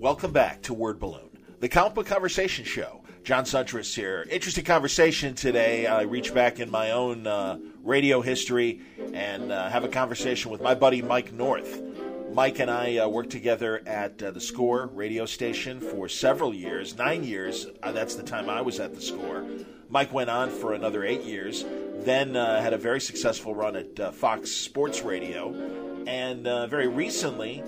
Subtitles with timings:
[0.00, 1.28] Welcome back to Word Balloon,
[1.58, 3.02] the comic book conversation show.
[3.22, 4.26] John Suintres here.
[4.30, 5.86] Interesting conversation today.
[5.86, 8.80] I reach back in my own uh, radio history
[9.12, 11.82] and uh, have a conversation with my buddy Mike North.
[12.32, 16.96] Mike and I uh, worked together at uh, the Score radio station for several years,
[16.96, 17.66] nine years.
[17.82, 19.44] Uh, that's the time I was at the Score.
[19.90, 24.00] Mike went on for another eight years, then uh, had a very successful run at
[24.00, 25.52] uh, Fox Sports Radio,
[26.06, 27.62] and uh, very recently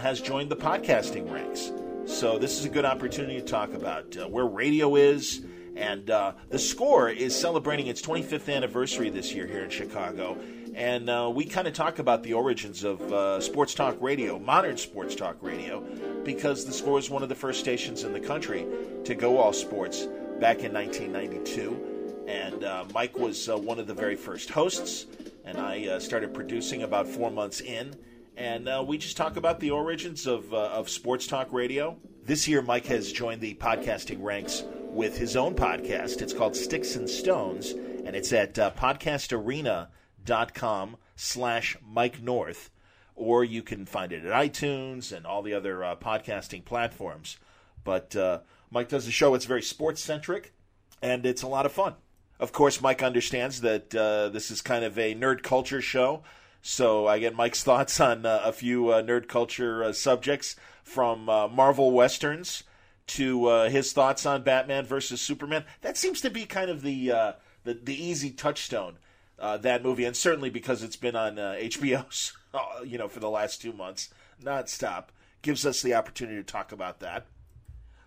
[0.00, 1.72] has joined the podcasting ranks.
[2.06, 5.44] So this is a good opportunity to talk about where radio is.
[5.76, 10.36] And the Score is celebrating its 25th anniversary this year here in Chicago
[10.74, 14.76] and uh, we kind of talk about the origins of uh, sports talk radio, modern
[14.76, 15.80] sports talk radio,
[16.24, 18.66] because the score is one of the first stations in the country
[19.04, 20.06] to go all sports
[20.40, 22.24] back in 1992.
[22.26, 25.06] And uh, Mike was uh, one of the very first hosts,
[25.44, 27.94] and I uh, started producing about four months in.
[28.36, 31.98] And uh, we just talk about the origins of, of sports talk radio.
[32.24, 36.22] This year, Mike has joined the podcasting ranks with his own podcast.
[36.22, 39.90] It's called Sticks and Stones, and it's at Podcast Arena
[40.24, 42.70] dot com slash Mike North,
[43.14, 47.38] or you can find it at iTunes and all the other uh, podcasting platforms.
[47.84, 49.34] But uh, Mike does a show.
[49.34, 50.54] It's very sports centric,
[51.02, 51.94] and it's a lot of fun.
[52.40, 56.22] Of course, Mike understands that uh, this is kind of a nerd culture show.
[56.62, 61.26] So I get Mike's thoughts on uh, a few uh, nerd culture uh, subjects from
[61.26, 62.64] Marvel westerns
[63.08, 65.64] to his thoughts on Batman versus Superman.
[65.82, 68.98] That seems to be kind of the the, the easy touchstone
[69.42, 73.20] uh, that movie, and certainly because it's been on uh, HBO, uh, you know, for
[73.20, 74.08] the last two months,
[74.42, 75.06] nonstop,
[75.42, 77.26] gives us the opportunity to talk about that.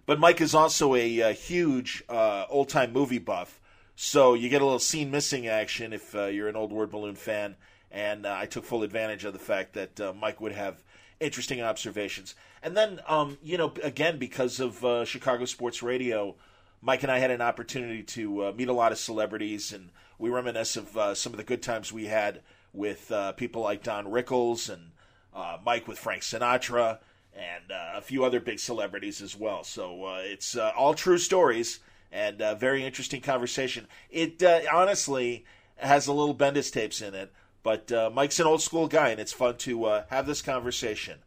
[0.05, 3.59] But Mike is also a, a huge uh, old time movie buff,
[3.95, 7.15] so you get a little scene missing action if uh, you're an old Word Balloon
[7.15, 7.55] fan.
[7.91, 10.83] And uh, I took full advantage of the fact that Mike would have
[11.19, 12.35] interesting observations.
[12.61, 16.35] And then, um, you know, again, because of Chicago Sports Radio,
[16.81, 20.75] Mike and I had an opportunity to meet a lot of celebrities and we reminisce
[20.75, 22.41] of uh, some of the good times we had
[22.73, 24.91] with uh, people like Don Rickles and
[25.33, 26.99] uh, Mike with Frank Sinatra
[27.35, 29.63] and uh, a few other big celebrities as well.
[29.63, 31.79] So uh, it's uh, all true stories
[32.11, 33.87] and a very interesting conversation.
[34.09, 34.41] It
[34.71, 35.45] honestly
[35.77, 37.33] has a little Bendis tapes in it,
[37.65, 41.19] but Mike's an old school guy, and it's fun to have this conversation.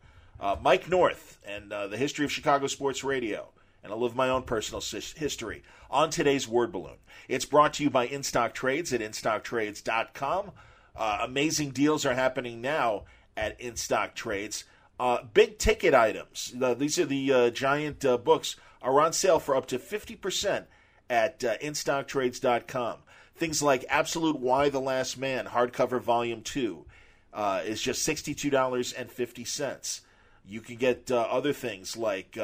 [0.62, 3.49] Mike North and the history of Chicago sports radio
[3.82, 6.97] and I'll live my own personal history on today's Word Balloon.
[7.28, 10.53] It's brought to you by InStock Trades at InStockTrades.com.
[10.97, 13.04] Uh, amazing deals are happening now
[13.37, 14.65] at InStock Trades.
[14.98, 19.38] Uh, big ticket items, uh, these are the uh, giant uh, books, are on sale
[19.38, 20.65] for up to 50%
[21.09, 22.98] at uh, InStockTrades.com.
[23.38, 26.84] Things like Absolute Y the Last Man, hardcover volume 2,
[27.32, 30.00] uh, is just $62.50.
[30.47, 32.37] You can get other things like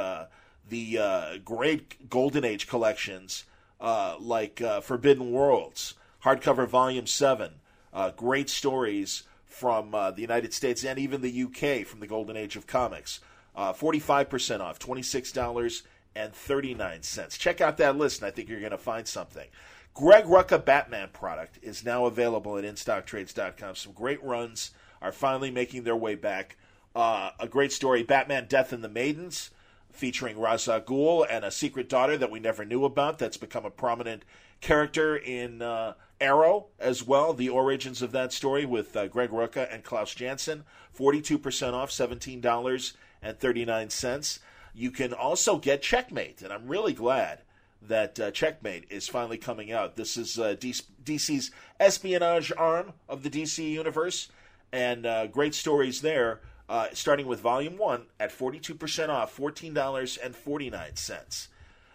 [0.68, 3.44] the uh, great Golden Age collections
[3.80, 7.52] uh, like uh, Forbidden Worlds, hardcover volume 7,
[7.92, 12.36] uh, great stories from uh, the United States and even the UK from the Golden
[12.36, 13.20] Age of comics.
[13.56, 17.38] 45% uh, off, $26.39.
[17.38, 19.46] Check out that list, and I think you're going to find something.
[19.94, 23.76] Greg Rucka Batman product is now available at InStockTrades.com.
[23.76, 26.56] Some great runs are finally making their way back.
[26.96, 29.52] a great story, Batman Death and the Maidens
[29.92, 33.64] featuring Ra's al Ghul and a secret daughter that we never knew about that's become
[33.64, 34.24] a prominent
[34.60, 37.32] character in uh, Arrow as well.
[37.32, 40.64] The origins of that story with uh, Greg Rucka and Klaus Janson.
[40.98, 44.38] 42% off, $17.39.
[44.74, 47.42] You can also get Checkmate, and I'm really glad
[47.88, 49.96] that uh, Checkmate is finally coming out.
[49.96, 54.28] This is uh, DC's espionage arm of the DC universe,
[54.72, 61.48] and uh, great stories there uh, starting with Volume 1 at 42% off, $14.49.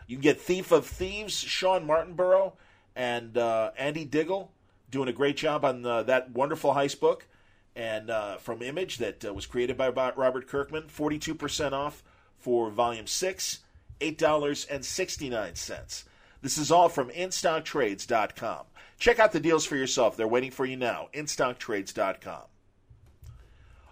[0.07, 2.53] You can get Thief of Thieves, Shawn Martinbrough,
[2.95, 4.51] and uh, Andy Diggle
[4.91, 7.27] doing a great job on the, that wonderful heist book
[7.75, 10.83] and uh, from Image that uh, was created by Robert Kirkman.
[10.83, 12.03] 42% off
[12.37, 13.59] for Volume 6,
[13.99, 16.03] $8.69.
[16.41, 18.65] This is all from InStockTrades.com.
[18.97, 20.17] Check out the deals for yourself.
[20.17, 21.09] They're waiting for you now.
[21.13, 22.43] InStockTrades.com.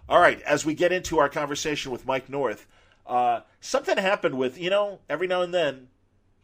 [0.08, 2.66] All right, as we get into our conversation with Mike North,
[3.06, 5.88] uh, something happened with, you know, every now and then,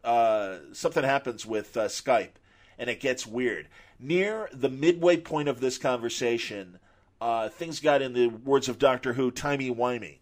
[0.03, 2.37] uh, something happens with uh, Skype
[2.79, 3.69] and it gets weird.
[3.99, 6.79] Near the midway point of this conversation,
[7.21, 10.19] uh, things got, in the words of Doctor Who, timey-wimey.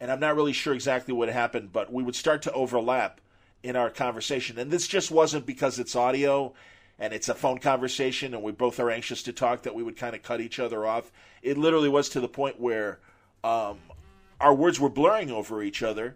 [0.00, 3.20] And I'm not really sure exactly what happened, but we would start to overlap
[3.62, 4.58] in our conversation.
[4.58, 6.54] And this just wasn't because it's audio
[6.98, 9.96] and it's a phone conversation and we both are anxious to talk that we would
[9.96, 11.10] kind of cut each other off.
[11.42, 13.00] It literally was to the point where
[13.42, 13.78] um,
[14.40, 16.14] our words were blurring over each other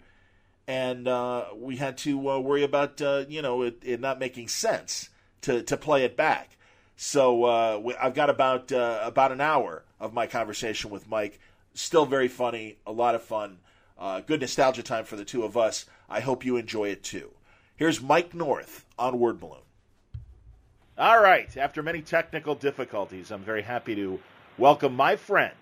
[0.66, 4.48] and uh, we had to uh, worry about uh, you know it, it, not making
[4.48, 5.10] sense
[5.42, 6.56] to, to play it back.
[6.96, 11.40] So uh, I've got about uh, about an hour of my conversation with Mike.
[11.74, 13.58] Still very funny, a lot of fun,
[14.02, 15.86] uh, good nostalgia time for the two of us.
[16.10, 17.30] I hope you enjoy it too.
[17.76, 19.62] Here's Mike North on Word Balloon.
[20.98, 21.56] All right.
[21.56, 24.18] After many technical difficulties, I'm very happy to
[24.58, 25.54] welcome my friend.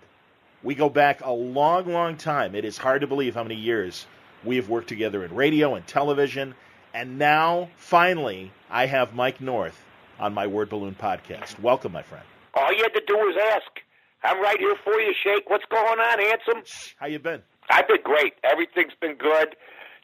[0.63, 2.55] We go back a long, long time.
[2.55, 4.07] It is hard to believe how many years
[4.43, 6.55] we have worked together in radio and television.
[6.95, 9.85] And now, finally, I have Mike North
[10.19, 11.61] on my Word Balloon podcast.
[11.61, 12.25] Welcome, my friend.
[12.55, 13.81] All you had to do was ask.
[14.23, 15.49] I'm right here for you, Shake.
[15.49, 16.63] What's going on, handsome?
[16.99, 17.43] How you been?
[17.71, 18.35] I've been great.
[18.45, 19.57] Everything's been good.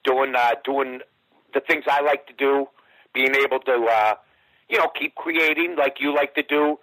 [0.04, 1.00] Doing uh, doing
[1.52, 2.66] the things I like to do.
[3.12, 4.14] Being able to uh,
[4.68, 6.78] you know, keep creating like you like to do.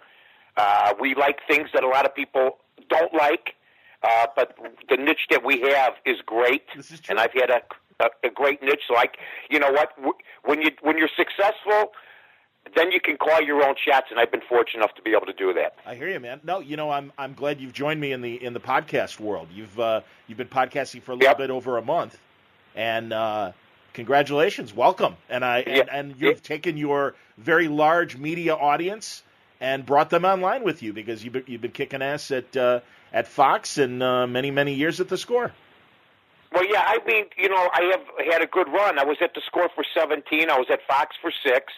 [0.56, 2.58] Uh, we like things that a lot of people
[2.88, 3.54] don't like,
[4.02, 4.56] uh, but
[4.88, 6.62] the niche that we have is great.
[6.76, 7.60] This is and I've had a,
[8.00, 8.82] a, a great niche.
[8.88, 9.06] So I,
[9.50, 9.92] you know what,
[10.44, 11.92] when you when you're successful,
[12.76, 15.26] then you can call your own shots, and I've been fortunate enough to be able
[15.26, 15.76] to do that.
[15.86, 16.40] I hear you, man.
[16.44, 19.48] No, you know, I'm I'm glad you've joined me in the in the podcast world.
[19.54, 21.38] You've uh, you've been podcasting for a little Yep.
[21.38, 22.18] bit over a month,
[22.74, 23.52] and uh,
[23.92, 25.16] congratulations, welcome.
[25.28, 25.84] And I and, Yeah.
[25.98, 29.22] and you've taken your very large media audience
[29.60, 32.80] and brought them online with you because you've been, you've been kicking ass at uh,
[33.12, 35.52] at Fox and uh, many many years at the Score.
[36.52, 38.96] Well, yeah, I mean, you know, I have had a good run.
[38.98, 40.48] I was at the score for 17.
[40.50, 41.72] I was at Fox for six.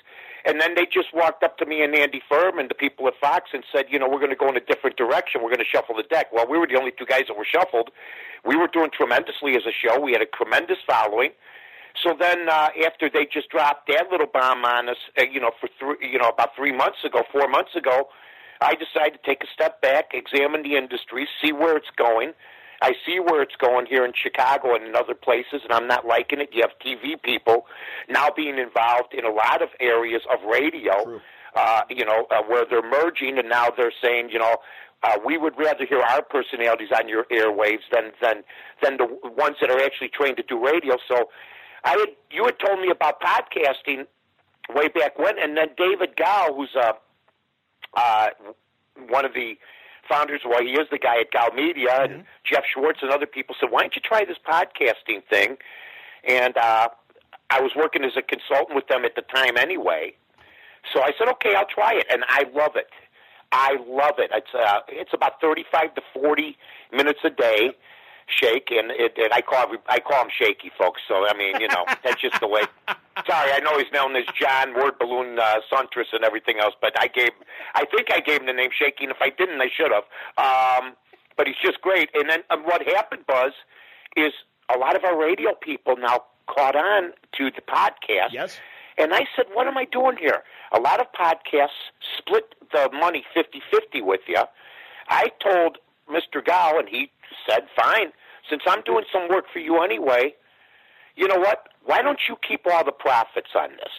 [0.46, 3.50] And then they just walked up to me and Andy Furman, the people at Fox,
[3.52, 5.42] and said, you know, we're going to go in a different direction.
[5.42, 6.32] We're going to shuffle the deck.
[6.32, 7.90] Well, we were the only two guys that were shuffled.
[8.44, 9.98] We were doing tremendously as a show.
[10.00, 11.30] We had a tremendous following.
[12.00, 15.50] So then, uh, after they just dropped that little bomb on us, uh, you know,
[15.60, 18.08] for three, you know, about three months ago, four months ago,
[18.60, 22.34] I decided to take a step back, examine the industry, see where it's going.
[22.82, 26.06] I see where it's going here in Chicago and in other places, and I'm not
[26.06, 26.50] liking it.
[26.52, 27.66] You have TV people
[28.08, 31.20] now being involved in a lot of areas of radio,
[31.54, 34.58] uh, you know, uh, where they're merging, and now they're saying, you know,
[35.02, 38.42] uh, we would rather hear our personalities on your airwaves than than
[38.82, 39.06] than the
[39.36, 40.96] ones that are actually trained to do radio.
[41.06, 41.30] So,
[41.84, 44.06] I had you had told me about podcasting
[44.74, 46.92] way back when, and then David Gow, who's uh,
[47.94, 48.28] uh,
[49.08, 49.58] one of the
[50.08, 53.54] founders, well, he is the guy at Gow Media, and Jeff Schwartz and other people
[53.58, 55.56] said, why don't you try this podcasting thing?
[56.26, 56.88] And uh,
[57.50, 60.14] I was working as a consultant with them at the time anyway.
[60.92, 62.90] So I said, okay, I'll try it, and I love it.
[63.52, 64.30] I love it.
[64.34, 66.56] It's uh, it's about thirty-five to forty
[66.92, 67.70] minutes a day,
[68.26, 71.02] shake, and it, and I call every, I call him Shaky, folks.
[71.08, 72.62] So I mean, you know, that's just the way.
[73.26, 76.92] Sorry, I know he's known as John Word Balloon uh, Suintres and everything else, but
[77.00, 77.30] I gave,
[77.74, 80.04] I think I gave him the name Shaky, and if I didn't, I should have.
[80.36, 80.94] Um,
[81.36, 82.10] but he's just great.
[82.14, 83.52] And then um, what happened was,
[84.16, 84.32] is
[84.74, 88.32] a lot of our radio people now caught on to the podcast.
[88.32, 88.58] Yes.
[88.98, 90.42] And I said, what am I doing here?
[90.72, 94.42] A lot of podcasts split the money 50-50 with you.
[95.08, 95.78] I told
[96.10, 96.44] Mr.
[96.44, 97.10] Gow, and he
[97.48, 98.12] said, fine,
[98.48, 100.34] since I'm doing some work for you anyway,
[101.16, 101.68] you know what?
[101.84, 103.92] Why don't you keep all the profits on this?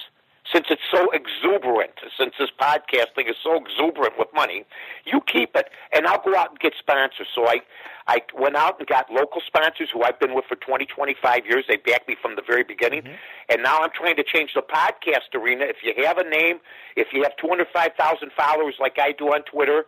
[0.53, 4.63] Since it's so exuberant, since this podcasting is so exuberant with money,
[5.03, 7.27] you keep it, and I'll go out and get sponsors.
[7.35, 7.59] So I,
[8.07, 11.65] I went out and got local sponsors who I've been with for 20, 25 years.
[11.67, 13.15] They backed me from the very beginning, mm-hmm.
[13.49, 15.65] and now I'm trying to change the podcast arena.
[15.65, 16.59] If you have a name,
[16.95, 19.83] if you have 205,000 followers like I do on Twitter,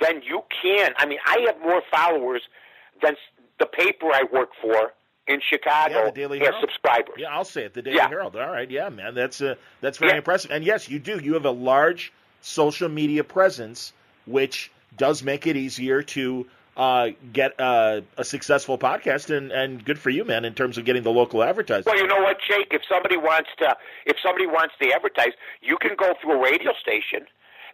[0.00, 0.92] then you can.
[0.98, 2.42] I mean, I have more followers
[3.02, 3.14] than
[3.58, 4.92] the paper I work for
[5.26, 6.60] in Chicago Yeah, the Daily Herald.
[6.60, 7.16] subscribers.
[7.18, 7.74] Yeah, I'll say it.
[7.74, 8.08] The Daily Yeah.
[8.08, 8.36] Herald.
[8.36, 10.18] All right, yeah, man, that's uh, that's very Yeah.
[10.18, 10.50] impressive.
[10.50, 11.18] And yes, you do.
[11.18, 12.12] You have a large
[12.42, 13.92] social media presence,
[14.26, 19.34] which does make it easier to uh, get uh, a successful podcast.
[19.34, 21.84] And, and good for you, man, in terms of getting the local advertising.
[21.90, 22.68] Well, you know what, Jake?
[22.70, 23.74] If somebody wants to,
[24.04, 27.26] if somebody wants to advertise, you can go through a radio station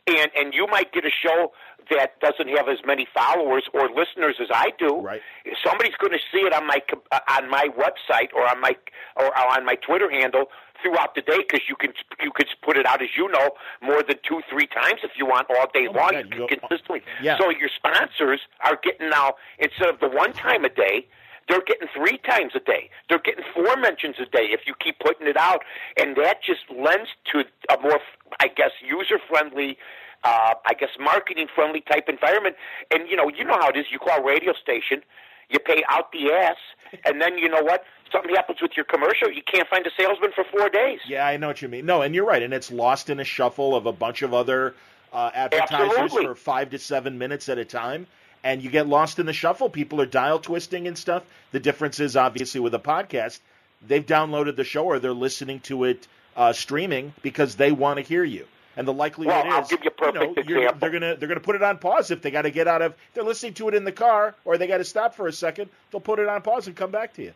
[0.06, 1.52] and and you might get a show
[1.90, 5.00] that doesn't have as many followers or listeners as I do.
[5.00, 5.20] Right.
[5.64, 6.80] Somebody's going to see it on my
[7.10, 8.76] uh, on my website or on my
[9.16, 10.46] or on my Twitter handle
[10.82, 14.02] throughout the day because you can you could put it out as you know more
[14.02, 17.02] than two three times if you want all day Oh long God, consistently.
[17.22, 17.38] Yeah.
[17.38, 21.06] So your sponsors are getting now instead of the one time a day.
[21.48, 22.90] They're getting three times a day.
[23.08, 25.62] They're getting four mentions a day if you keep putting it out,
[25.96, 28.00] and that just lends to a more,
[28.40, 29.78] I guess, user friendly,
[30.24, 32.56] uh, I guess, marketing friendly type environment.
[32.90, 33.86] And you know, you know how it is.
[33.90, 35.02] You call a radio station,
[35.50, 36.56] you pay out the ass,
[37.04, 37.84] and then you know what?
[38.10, 41.00] Something happens with your commercial, you can't find a salesman for four days.
[41.08, 41.86] Yeah, I know what you mean.
[41.86, 44.74] No, and you're right, and it's lost in a shuffle of a bunch of other
[45.12, 46.26] uh, advertisers Absolutely.
[46.26, 48.06] for five to seven minutes at a time,
[48.44, 49.68] and you get lost in the shuffle.
[49.68, 51.22] People are dial twisting and stuff.
[51.52, 53.40] The difference is obviously with a podcast,
[53.86, 56.06] they've downloaded the show or they're listening to it
[56.36, 58.46] uh, streaming because they want to hear you.
[58.76, 61.28] And the likelihood Well, I'll is, give you a perfect know, you're- they're gonna they're
[61.28, 62.94] gonna put it on pause if they got to get out of.
[63.12, 65.68] They're listening to it in the car or they got to stop for a second.
[65.90, 67.32] They'll put it on pause and come back to you.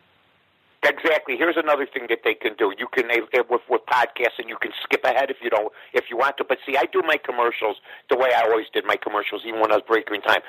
[0.87, 1.35] Exactly.
[1.35, 2.71] Here's another thing that they can do.
[2.77, 6.15] You can eh, with with podcasting, you can skip ahead if you don't if you
[6.15, 6.45] want to.
[6.45, 7.77] But see, I do my commercials
[8.09, 10.39] the way I always did my commercials, even when I was breaking time.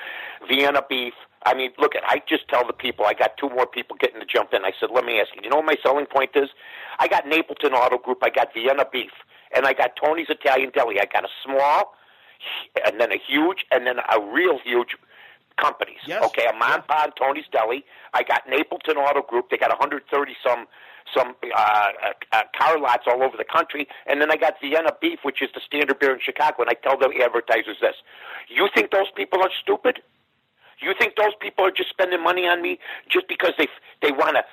[0.47, 1.13] Vienna beef.
[1.45, 2.03] I mean, look at.
[2.07, 3.05] I just tell the people.
[3.05, 4.63] I got two more people getting to jump in.
[4.63, 5.41] I said, let me ask you.
[5.43, 6.49] You know what my selling point is?
[6.99, 8.19] I got Napleton Auto Group.
[8.23, 9.11] I got Vienna beef,
[9.53, 11.01] and I got Tony's Italian Deli.
[11.01, 11.95] I got a small,
[12.85, 14.95] and then a huge, and then a real huge
[15.59, 15.99] companies.
[16.07, 16.23] Yes.
[16.25, 17.83] Okay, I'm on Pond, Tony's Deli.
[18.13, 19.49] I got Napleton Auto Group.
[19.49, 20.67] They got 130 some
[21.13, 24.91] some uh, uh, uh, car lots all over the country, and then I got Vienna
[25.01, 26.61] Beef, which is the standard beer in Chicago.
[26.61, 27.95] And I tell the advertisers this:
[28.47, 30.01] You think those people are stupid?
[30.81, 33.67] You think those people are just spending money on me just because they
[34.01, 34.43] they want to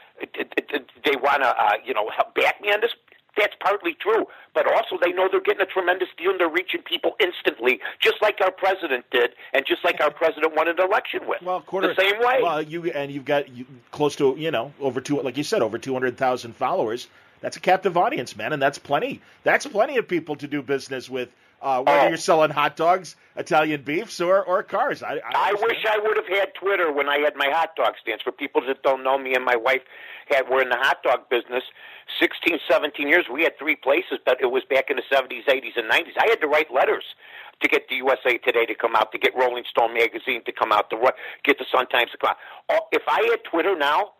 [1.04, 2.92] they want to uh, you know help back me on this?
[3.36, 6.82] That's partly true, but also they know they're getting a tremendous deal and they're reaching
[6.82, 11.20] people instantly, just like our president did, and just like our president won an election
[11.26, 11.42] with.
[11.42, 12.40] Well, quarter the same way.
[12.42, 15.62] Well, you and you've got you, close to you know over two, like you said,
[15.62, 17.08] over two hundred thousand followers.
[17.40, 19.20] That's a captive audience, man, and that's plenty.
[19.44, 21.28] That's plenty of people to do business with.
[21.62, 22.08] Uh, whether Oh.
[22.08, 25.02] you're selling hot dogs, Italian beefs, or or cars.
[25.02, 27.94] I, I, I wish I would have had Twitter when I had my hot dog
[28.00, 28.22] stands.
[28.22, 29.80] For people that don't know, me and my wife
[30.28, 31.64] had were in the hot dog business
[32.20, 33.24] 16, 17 years.
[33.32, 36.12] We had three places, but it was back in the 70s, 80s, and 90s.
[36.20, 37.04] I had to write letters
[37.62, 40.72] to get the USA Today to come out, to get Rolling Stone magazine to come
[40.72, 41.12] out, to
[41.42, 42.36] get the Sun Times to come out.
[42.68, 44.12] Oh, If I had Twitter now,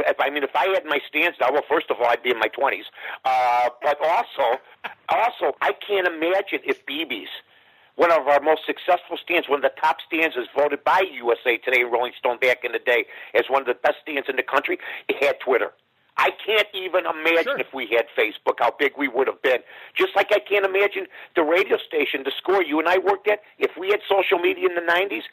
[0.00, 2.30] if I mean, if I had my stands now, well, first of all, I'd be
[2.30, 2.86] in my twenties.
[3.24, 4.60] Uh, but also,
[5.08, 7.28] also, I can't imagine if BB's,
[7.96, 11.56] one of our most successful stands, one of the top stands, is voted by USA
[11.58, 14.36] Today and Rolling Stone back in the day as one of the best stands in
[14.36, 14.78] the country.
[15.08, 15.72] It had Twitter.
[16.16, 17.58] I can't even imagine Sure.
[17.58, 19.58] if we had Facebook how big we would have been.
[19.96, 23.40] Just like I can't imagine the radio station, the score you and I worked at,
[23.58, 25.24] if we had social media in the 90s,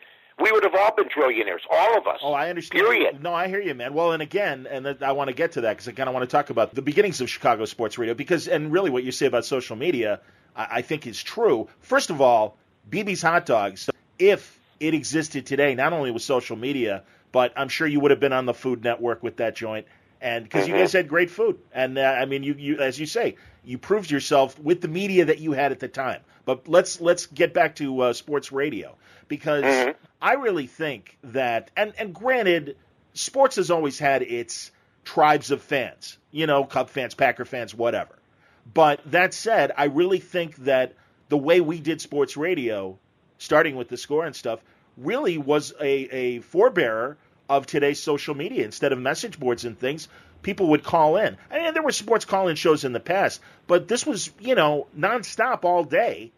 [0.41, 2.19] we would have all been trillionaires, all of us.
[2.23, 2.83] Oh, I understand.
[2.83, 3.21] Period.
[3.21, 3.93] No, I hear you, man.
[3.93, 6.29] Well, and again, and I want to get to that because I kind of want
[6.29, 9.25] to talk about the beginnings of Chicago sports radio because, and really, what you say
[9.25, 10.19] about social media,
[10.55, 11.67] I, I think is true.
[11.79, 12.57] First of all,
[12.89, 17.87] BB's hot dogs, if it existed today, not only with social media, but I'm sure
[17.87, 19.85] you would have been on the Food Network with that joint,
[20.21, 23.07] and because you guys had great food, and uh, I mean, you, you, as you
[23.07, 26.21] say, you proved yourself with the media that you had at the time.
[26.45, 28.95] But let's let's get back to uh, sports radio
[29.27, 32.77] because I really think that, and and granted,
[33.13, 34.71] sports has always had its
[35.03, 38.15] tribes of fans, you know, Cub fans, Packer fans, whatever.
[38.71, 40.93] But that said, I really think that
[41.29, 42.97] the way we did sports radio,
[43.39, 44.59] starting with the score and stuff,
[44.97, 47.15] really was a, a forebearer
[47.57, 48.63] of today's social media.
[48.63, 50.07] Instead of message boards and things,
[50.41, 51.37] people would call in.
[51.51, 54.87] I mean, there were sports call-in shows in the past, but this was, you know,
[54.97, 56.31] nonstop all day.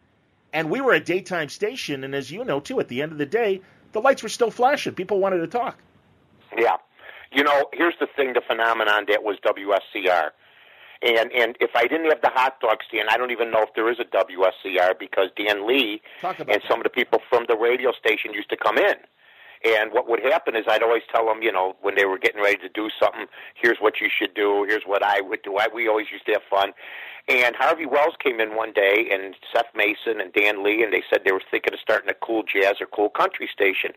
[0.51, 3.17] And we were a daytime station, and as you know too, at the end of
[3.17, 4.93] the day, the lights were still flashing.
[4.93, 5.77] People wanted to talk.
[6.57, 6.77] Yeah.
[7.31, 10.29] You know, here's the thing, the phenomenon that was WSCR.
[11.01, 13.73] And and if I didn't have the hot dog stand, I don't even know if
[13.75, 16.61] there is a WSCR because Dan Lee and that.
[16.67, 18.95] some of the people from the radio station used to come in.
[19.63, 22.41] And what would happen is I'd always tell them, you know, when they were getting
[22.41, 25.57] ready to do something, here's what you should do, here's what I would do.
[25.57, 26.73] I, we always used to have fun.
[27.29, 31.03] And Harvey Wells came in one day, and Seth Mason and Dan Lee, and they
[31.09, 33.91] said they were thinking of starting a cool jazz or cool country station.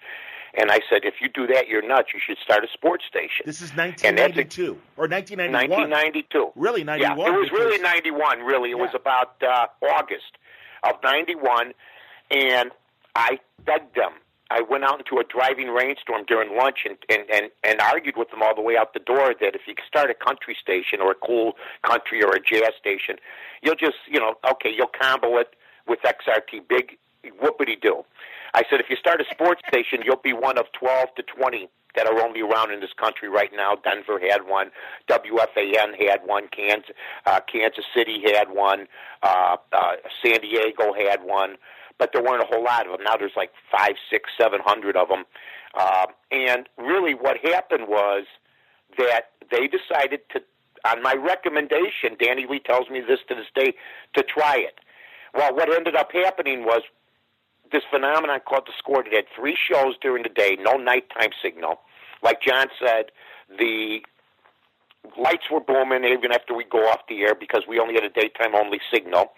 [0.55, 2.11] And I said, if you do that, you're nuts.
[2.15, 3.45] You should start a sports station.
[3.45, 5.91] This is And a- 1992 or 1991.
[5.91, 6.53] 1992.
[6.55, 7.19] Really, 91?
[7.19, 8.41] Yeah, it was really 91.
[8.41, 10.39] Really, it was about uh, August
[10.85, 11.73] of 91,
[12.31, 12.71] and
[13.17, 14.13] I begged them.
[14.51, 18.31] I went out into a driving rainstorm during lunch and, and, and, and argued with
[18.31, 21.11] them all the way out the door that if you start a country station or
[21.11, 23.17] a cool country or a jazz station,
[23.63, 25.55] you'll just, you know, okay, you'll combo it
[25.89, 26.97] with XRT big
[27.43, 28.05] whoopity do.
[28.55, 31.69] I said, if you start a sports station, you'll be one of 12 to 20
[31.97, 33.75] that are only around in this country right now.
[33.83, 34.71] Denver had one,
[35.09, 36.91] WFAN had one, Kansas,
[37.25, 38.87] uh, Kansas City had one,
[39.23, 41.57] uh, uh, San Diego had one,
[41.99, 43.05] but there weren't a whole lot of them.
[43.05, 45.25] Now there's like five, six, seven hundred of them.
[45.75, 48.25] Uh, and really, what happened was
[48.99, 50.41] that they decided to,
[50.85, 53.75] on my recommendation, Danny Lee tells me this to this day,
[54.15, 54.79] to try it.
[55.35, 56.83] Well, what ended up happening was
[57.73, 61.81] this phenomenon called the score that had three shows during the day, no nighttime signal.
[62.23, 63.07] Like John said,
[63.59, 64.01] the
[65.19, 68.09] lights were booming even after we go off the air because we only had a
[68.09, 69.33] daytime only signal.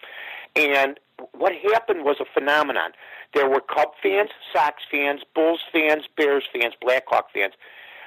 [0.59, 0.99] And
[1.33, 2.91] what happened was a phenomenon.
[3.35, 7.55] There were Cub fans, Sox fans, Bulls fans, Bears fans, Blackhawk fans.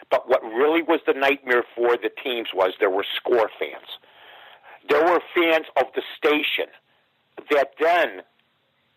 [0.10, 3.98] But what really was the nightmare for the teams was there were score fans.
[4.90, 6.68] There were fans of the station
[7.50, 8.24] that then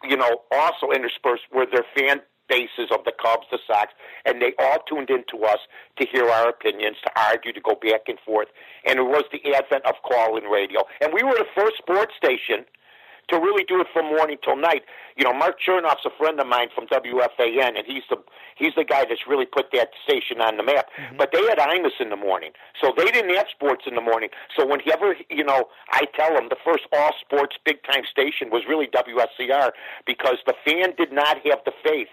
[0.08, 3.92] you know, also interspersed were their fan bases of the Cubs, the Sox,
[4.26, 5.60] and they all tuned into us
[5.98, 8.48] to hear our opinions, to argue, to go back and forth.
[8.84, 10.82] And it was the advent of call-in radio.
[11.00, 12.66] And we were the first sports station
[13.28, 14.82] to really do it from morning till night.
[15.16, 18.16] You know, Mark Chernoff's a friend of mine from WFAN, and he's the
[18.56, 20.86] he's the guy that's really put that station on the map.
[20.98, 21.16] Mm-hmm.
[21.16, 24.30] But they had Imus in the morning, so they didn't have sports in the morning.
[24.56, 28.62] So whenever you know, I tell them the first all sports big time station was
[28.68, 29.70] really WSCR
[30.06, 32.08] because the fan did not have the faith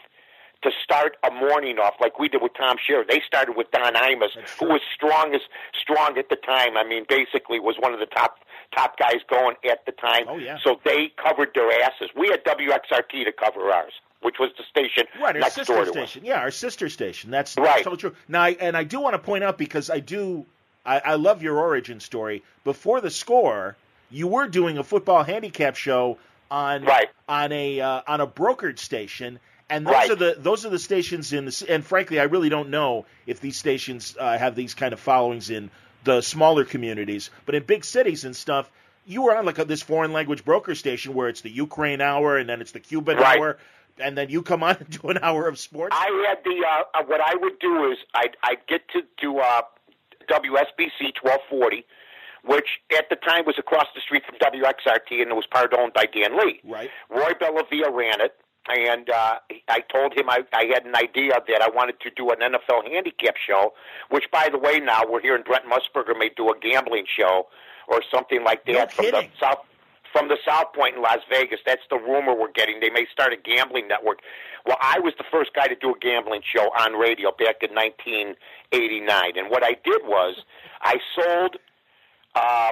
[0.63, 3.03] to start a morning off like we did with Tom Shaer.
[3.07, 5.45] They started with Don Imus, who was strongest
[5.79, 6.77] strong at the time.
[6.77, 8.37] I mean, basically was one of the top
[8.75, 10.25] top guys going at the time.
[10.29, 10.57] Oh, yeah.
[10.63, 12.09] So they covered their asses.
[12.15, 13.91] We had WXRT to cover ours,
[14.21, 16.21] which was the station right, our next sister door to station.
[16.21, 16.27] us.
[16.27, 17.31] Yeah, our sister station.
[17.31, 17.83] That's, Right.
[17.83, 18.15] totally true.
[18.29, 20.45] Now, I, and I do want to point out because I do,
[20.85, 22.43] I, I love your origin story.
[22.63, 23.75] Before the score,
[24.09, 26.17] you were doing a football handicap show
[26.49, 27.07] on Right.
[27.27, 29.39] on a uh, on a brokered station.
[29.71, 30.11] And those Right.
[30.11, 33.39] are the those are the stations in the and frankly I really don't know if
[33.39, 35.71] these stations uh, have these kind of followings in
[36.03, 38.69] the smaller communities, but in big cities and stuff,
[39.05, 42.37] you were on like a, this foreign language broker station where it's the Ukraine hour
[42.37, 43.37] and then it's the Cuban Right.
[43.39, 43.57] hour,
[43.97, 45.95] and then you come on and do an hour of sports.
[45.97, 49.39] I had the uh, uh, what I would do is I'd, I'd get to do
[49.39, 49.61] uh,
[50.29, 51.85] WSBC 1240,
[52.43, 55.93] which at the time was across the street from WXRT, and it was part owned
[55.93, 56.59] by Dan Lee.
[56.63, 56.89] Right.
[57.09, 58.35] Roy Bellavia ran it,
[58.69, 62.29] and uh, I told him I, I had an idea that I wanted to do
[62.29, 63.73] an NFL handicap show,
[64.09, 67.47] which, by the way, now we're hearing Brent Musburger may do a gambling show
[67.87, 69.27] or something like that No from the.
[69.39, 69.65] South
[70.11, 71.61] from the South Point in Las Vegas.
[71.65, 72.81] That's the rumor we're getting.
[72.81, 74.19] They may start a gambling network.
[74.65, 77.73] Well, I was the first guy to do a gambling show on radio back in
[77.73, 80.43] 1989, and what I did was
[80.81, 81.57] I sold.
[82.35, 82.71] Uh,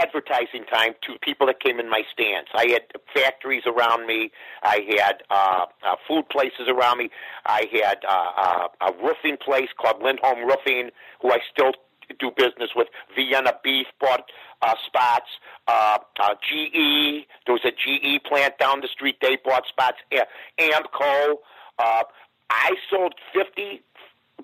[0.00, 2.48] advertising time to people that came in my stands.
[2.54, 2.82] I had
[3.14, 4.30] factories around me.
[4.62, 7.10] I had uh, uh, food places around me.
[7.46, 10.90] I had uh, uh, a roofing place called Lindholm Roofing,
[11.22, 11.72] who I still
[12.18, 12.88] do business with.
[13.14, 14.30] Vienna Beef bought
[14.62, 15.28] uh, spots.
[15.68, 19.16] Uh, uh, GE, there was a GE plant down the street.
[19.22, 19.98] They bought spots.
[20.12, 20.26] A-
[20.60, 21.36] Amco.
[21.78, 22.02] Uh,
[22.50, 23.82] I sold 50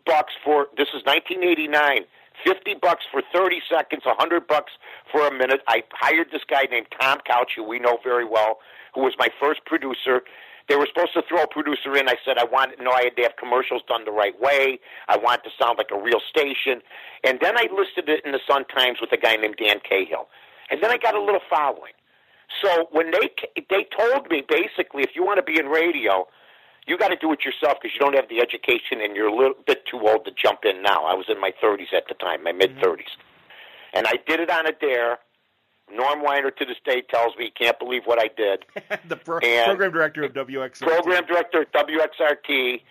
[0.06, 2.04] bucks for, this is 1989.
[2.44, 4.72] 50 bucks for 30 seconds, 100 bucks
[5.10, 5.60] for a minute.
[5.68, 8.58] I hired this guy named Tom Couch, who we know very well,
[8.94, 10.22] who was my first producer.
[10.68, 12.08] They were supposed to throw a producer in.
[12.08, 14.80] I said I wanted no, I had to have commercials done the right way.
[15.08, 16.82] I want it to sound like a real station.
[17.22, 20.28] And then I listed it in the Sun Times with a guy named Dan Cahill.
[20.70, 21.92] And then I got a little following.
[22.62, 23.30] So when they
[23.70, 26.26] they told me basically, if you want to be in radio,
[26.86, 29.34] you got to do it yourself because you don't have the education and you're a
[29.34, 31.04] little bit too old to jump in now.
[31.04, 33.16] I was in my 30s at the time, my mid 30s,
[33.92, 35.18] and I did it on a dare.
[35.92, 38.64] Norm Winer to this day tells me he can't believe what I did.
[39.08, 40.80] the pro- program director of WX.
[40.80, 42.82] Program director at WXRT,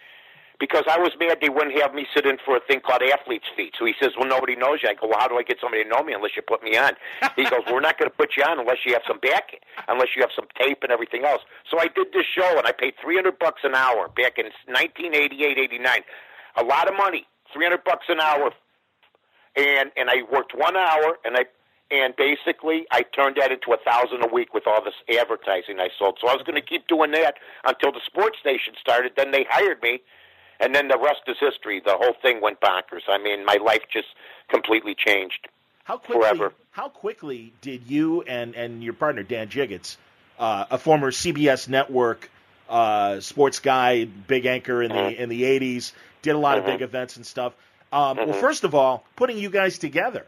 [0.59, 3.47] because I was mad they wouldn't have me sit in for a thing called Athlete's
[3.55, 3.73] Feet.
[3.77, 5.83] So he says, "Well, nobody knows you." I go, "Well, how do I get somebody
[5.83, 6.93] to know me unless you put me on?"
[7.35, 10.15] He goes, "We're not going to put you on unless you have some back, unless
[10.15, 12.93] you have some tape and everything else." So I did this show, and I paid
[13.01, 16.03] three hundred bucks an hour back in 1988, 89.
[16.57, 18.51] A lot of money, three hundred bucks an hour,
[19.55, 21.45] and and I worked one hour, and I
[21.91, 25.89] and basically I turned that into a thousand a week with all this advertising I
[25.97, 26.17] sold.
[26.19, 29.13] So I was going to keep doing that until the sports station started.
[29.15, 30.01] Then they hired me,
[30.59, 31.81] and then the rest is history.
[31.83, 33.03] The whole thing went bonkers.
[33.07, 34.07] I mean, my life just
[34.49, 35.47] completely changed.
[35.83, 36.21] How quickly?
[36.23, 36.53] forever.
[36.71, 39.97] How quickly did you and and your partner Dan Jiggetts,
[40.39, 42.29] uh, a former CBS network
[42.69, 45.21] uh, sports guy, big anchor in the Mm-hmm.
[45.21, 47.53] in the '80s, did a lot of big events and stuff.
[47.93, 50.25] Um, Well, first of all, putting you guys together.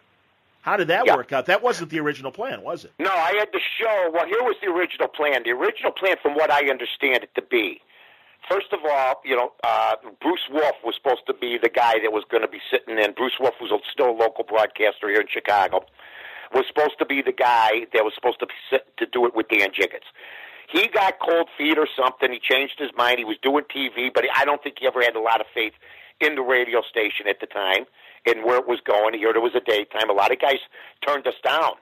[0.61, 1.15] How did that Yeah.
[1.15, 1.45] work out?
[1.47, 2.91] That wasn't the original plan, was it?
[2.99, 4.11] No, I had to show.
[4.13, 5.43] Well, here was the original plan.
[5.43, 7.81] The original plan, from what I understand it to be,
[8.49, 12.11] first of all, you know, uh, Bruce Wolf was supposed to be the guy that
[12.11, 13.13] was going to be sitting in.
[13.13, 15.85] Bruce Wolf was a, still a local broadcaster here in Chicago.
[16.53, 19.35] Was supposed to be the guy that was supposed to be sit, to do it
[19.35, 20.07] with Dan Jiggetts.
[20.69, 22.31] He got cold feet or something.
[22.31, 23.19] He changed his mind.
[23.19, 25.73] He was doing TV, but I don't think he ever had a lot of faith
[26.19, 27.85] in the radio station at the time
[28.25, 29.13] and where it was going.
[29.13, 30.09] He heard it was a daytime.
[30.09, 30.59] A lot of guys
[31.05, 31.73] turned us down.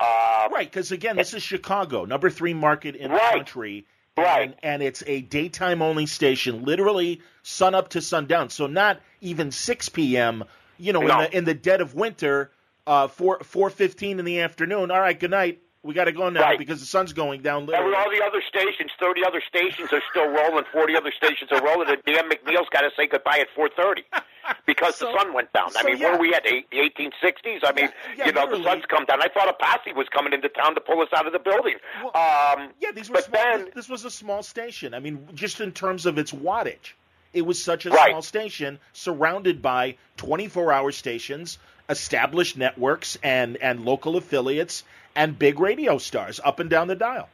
[0.00, 3.86] Uh, Right, because again, this is Chicago, number three market in the country.
[4.16, 4.42] Right.
[4.42, 8.50] And, and it's a daytime only station, literally sun up to sundown.
[8.50, 10.44] So not even 6 p.m.,
[10.78, 11.20] you know, No.
[11.20, 12.50] in, the, in the dead of winter,
[12.86, 14.90] uh, 4, 4.15 in the afternoon.
[14.90, 15.60] All right, good night.
[15.84, 16.58] We got to go now Right.
[16.58, 17.90] because the sun's going down And literally.
[17.90, 21.62] with all the other stations, 30 other stations are still rolling, 40 other stations are
[21.62, 24.02] rolling, and Dan McNeil's got to say goodbye at 4.30
[24.66, 25.68] because So- the sun went down.
[25.76, 26.06] I mean, yeah.
[26.06, 26.42] where are we at?
[26.42, 27.60] The the 1860s?
[27.64, 28.62] I mean, Yeah, yeah, you know, literally.
[28.62, 29.20] the sun's come down.
[29.22, 31.74] I thought a posse was coming into town to pull us out of the building.
[32.02, 33.42] um, Yeah, these were but small.
[33.42, 34.94] then, this was a small station.
[34.94, 36.94] I mean, just in terms of its wattage,
[37.34, 38.08] it was such a Right.
[38.10, 41.58] small station surrounded by 24-hour stations,
[41.90, 44.82] established networks, and and local affiliates
[45.16, 47.28] and big radio stars up and down the dial.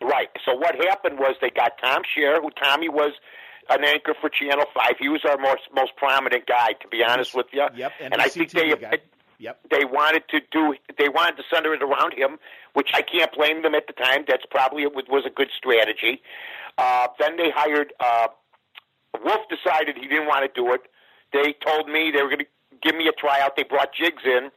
[0.00, 0.28] Right.
[0.44, 3.12] So what happened was they got Tom Shaer, who Tommy was
[3.68, 4.96] an anchor for Channel Five.
[4.98, 7.66] He was our most most prominent guy, to be honest with you.
[7.74, 8.98] Yep, and I think they guy.
[9.38, 9.60] Yep.
[9.70, 12.38] they wanted to do they wanted to center it around him,
[12.74, 14.24] which I can't blame them at the time.
[14.26, 16.22] That's probably it was, was a good strategy.
[16.78, 18.28] Uh, then they hired uh,
[19.24, 19.40] Wolf.
[19.48, 20.82] Decided he didn't want to do it.
[21.32, 22.46] They told me they were going to
[22.82, 23.56] give me a tryout.
[23.56, 24.50] They brought Jigs in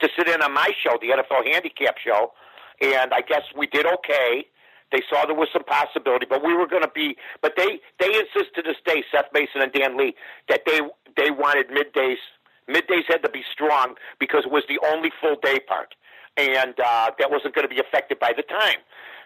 [0.00, 2.32] to sit in on my show, the NFL Handicap Show,
[2.80, 4.46] and I guess we did okay.
[4.92, 7.16] They saw there was some possibility, but we were going to be.
[7.42, 10.14] But they they insist to this day, Seth Mason and Dan Lee,
[10.48, 10.80] that they
[11.16, 12.22] they wanted middays.
[12.68, 15.94] Middays had to be strong because it was the only full day part,
[16.36, 18.78] and uh, that wasn't going to be affected by the time.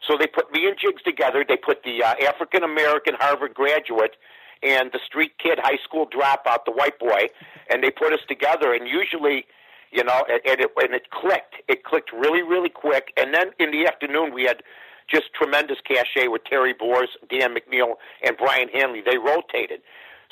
[0.06, 1.44] So they put me and Jigs together.
[1.46, 4.16] They put the uh, African American Harvard graduate
[4.62, 7.28] and the street kid, high school dropout, the white boy,
[7.70, 8.72] and they put us together.
[8.72, 9.46] And usually,
[9.94, 11.54] you know, and, and, it, and it clicked.
[11.68, 13.12] It clicked really, really quick.
[13.16, 14.62] And then in the afternoon, we had
[15.09, 19.02] just tremendous cachet with Terry Boers, Dan McNeil, and Brian Hanley.
[19.07, 19.80] They rotated.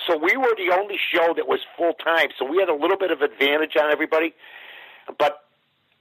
[0.06, 2.28] So we were the only show that was full time.
[2.36, 4.34] So we had a little bit of advantage on everybody.
[5.16, 5.44] But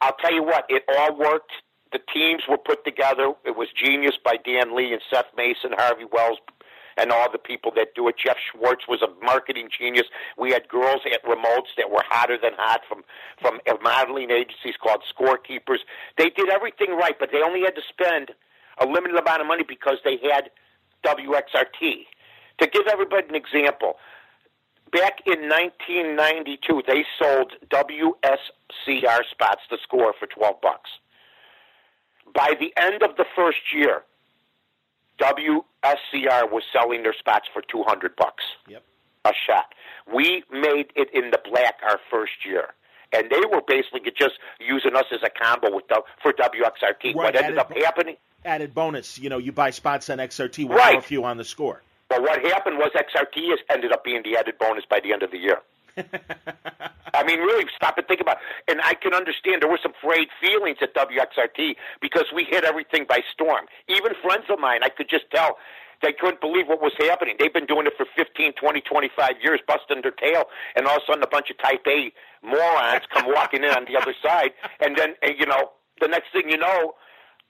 [0.01, 1.51] I'll tell you what, it all worked.
[1.91, 3.33] The teams were put together.
[3.45, 6.39] It was genius by Dan Lee and Seth Mason, Harvey Wells,
[7.01, 8.15] and all the people that do it.
[8.23, 10.05] Jeff Schwartz was a marketing genius.
[10.37, 13.03] We had girls at remotes that were hotter than hot from
[13.41, 15.79] from modeling agencies called Scorekeepers.
[16.17, 18.31] They did everything right, but they only had to spend
[18.79, 20.51] a limited amount of money because they had
[21.03, 22.05] WXRT.
[22.59, 23.95] To give everybody an example,
[24.91, 30.89] back in 1992, they sold WSCR spots to score for 12 bucks.
[32.33, 34.03] By the end of the first year,
[35.19, 38.83] WSCR was selling their spots for 200 bucks Yep.
[39.25, 39.73] a shot.
[40.13, 42.73] We made it in the black our first year.
[43.13, 47.03] And they were basically just using us as a combo with the, for WXRT.
[47.03, 48.15] Right, what ended added up happening?
[48.45, 50.97] Added bonus, you know, you buy spots on XRT, we'll Right.
[50.97, 51.81] a few on the score.
[52.09, 55.23] Well, what happened was XRT has ended up being the added bonus by the end
[55.23, 55.57] of the year.
[57.13, 58.37] I mean, really, stop and think about.
[58.37, 58.71] It.
[58.71, 63.05] And I can understand there were some frayed feelings at WXRT because we hit everything
[63.07, 63.65] by storm.
[63.87, 65.57] Even friends of mine, I could just tell
[66.01, 67.35] they couldn't believe what was happening.
[67.37, 71.03] They've been doing it for 15, 20, 25 years, busting their tail, and all of
[71.03, 72.11] a sudden a bunch of Type A
[72.43, 76.31] morons come walking in on the other side, and then and, you know the next
[76.31, 76.95] thing you know.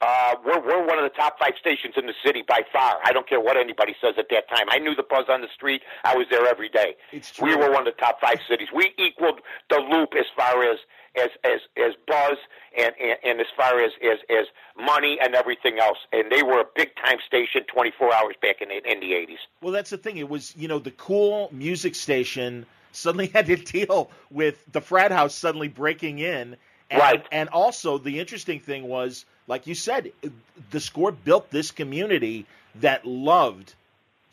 [0.02, 2.98] Uh, we're we're one of the top five stations in the city by far.
[3.06, 4.66] I don't care what anybody says at that time.
[4.70, 5.84] I knew the buzz on the street.
[6.04, 6.96] I was there every day.
[7.12, 8.70] It's We were one of the top five cities.
[8.74, 10.80] We equaled the loop as far as
[11.16, 12.38] as as, as buzz
[12.78, 16.00] and, and and as far as, as as money and everything else.
[16.12, 19.14] And they were a big time station, twenty four hours back in the, in the
[19.14, 19.40] eighties.
[19.62, 20.18] Well, that's the thing.
[20.18, 25.12] It was, you know, the cool music station suddenly had to deal with the frat
[25.12, 26.56] house suddenly breaking in.
[26.90, 27.26] And, Right.
[27.32, 30.14] And also, the interesting thing was, like you said,
[30.72, 33.76] the score built this community that loved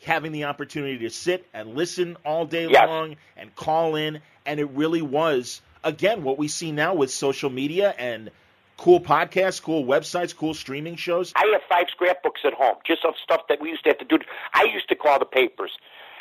[0.01, 2.87] having the opportunity to sit and listen all day Yes.
[2.87, 4.21] long and call in.
[4.45, 8.31] And it really was, again, what we see now with social media and
[8.77, 11.33] cool podcasts, cool websites, cool streaming shows.
[11.35, 14.05] I have five scrapbooks at home, just of stuff that we used to have to
[14.05, 14.19] do.
[14.53, 15.71] I used to call the papers.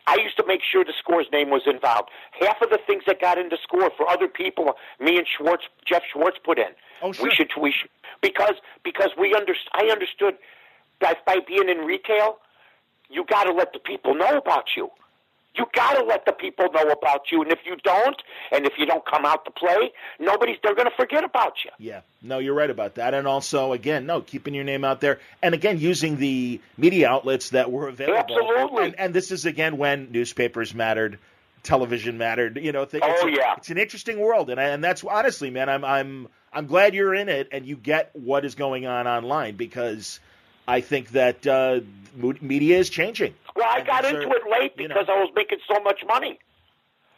[0.09, 2.09] I used to make sure the score's name was involved.
[2.33, 6.03] Half of the things that got into score for other people, me and Schwartz, Jeff
[6.13, 6.73] Schwartz put in.
[7.03, 7.25] Oh, sure.
[7.25, 10.35] We should, we should, because because we under, I understood
[11.01, 12.39] that by being in retail,
[13.09, 14.91] you got to let the people know about you.
[15.55, 18.75] You got to let the people know about you, and if you don't, and if
[18.79, 21.71] you don't come out to play, nobody's they're going to forget about you.
[21.79, 25.19] Yeah, no, you're right about that, and also again, no, keeping your name out there,
[25.43, 28.39] and again, using the media outlets that were available.
[28.39, 28.85] Absolutely.
[28.85, 31.19] And, and this is again when newspapers mattered,
[31.68, 32.59] television mattered.
[32.61, 33.54] You know, th- Oh, it's yeah.
[33.59, 37.14] it's an interesting world, and I, and that's honestly, man, I'm I'm I'm glad you're
[37.14, 40.18] in it and you get what is going on online because
[40.66, 41.81] I think that uh,
[42.40, 43.35] media is changing.
[43.54, 44.94] Well, I And got into are- it late you know.
[44.94, 46.38] because I was making so much money.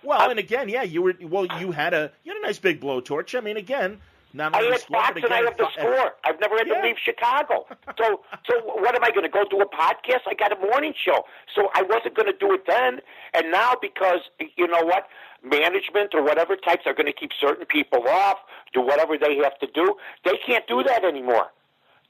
[0.02, 1.46] Well, i and again, yeah, you were well.
[1.60, 3.36] You had a you had a nice big blowtorch.
[3.36, 4.00] I mean, again,
[4.33, 6.14] not I had Fox and I have the score.
[6.25, 6.81] I've never had Yeah.
[6.81, 7.66] to leave Chicago.
[7.99, 10.23] So, so what am I going to go do a podcast?
[10.29, 13.01] I got a morning show, so I wasn't going to do it then.
[13.35, 14.21] And now, because
[14.57, 15.09] you know what,
[15.43, 18.38] management or whatever types are going to keep certain people off,
[18.73, 19.97] do whatever they have to do.
[20.25, 21.49] They can't do that anymore.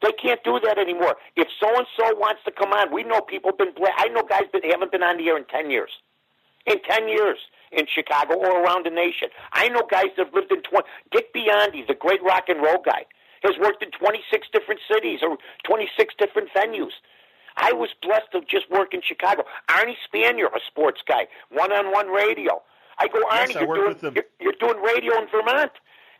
[0.03, 1.17] They can't do that anymore.
[1.37, 3.73] If so and so wants to come on, we know people been.
[3.75, 5.91] Bla- I know guys that haven't been on the air in ten years.
[6.67, 7.39] In ten years
[7.73, 10.89] in Chicago or around the nation, I know guys that have lived in twenty.
[11.13, 13.05] Dick Biondi, the great rock and roll guy,
[13.43, 16.93] has worked in twenty six different cities or twenty six different venues.
[17.57, 19.45] I was blessed to just work in Chicago.
[19.69, 22.63] Arnie Spanier, a sports guy, one on one radio.
[22.99, 25.73] I go, Yes, Arnie, I you're doing you're, you're doing radio in Vermont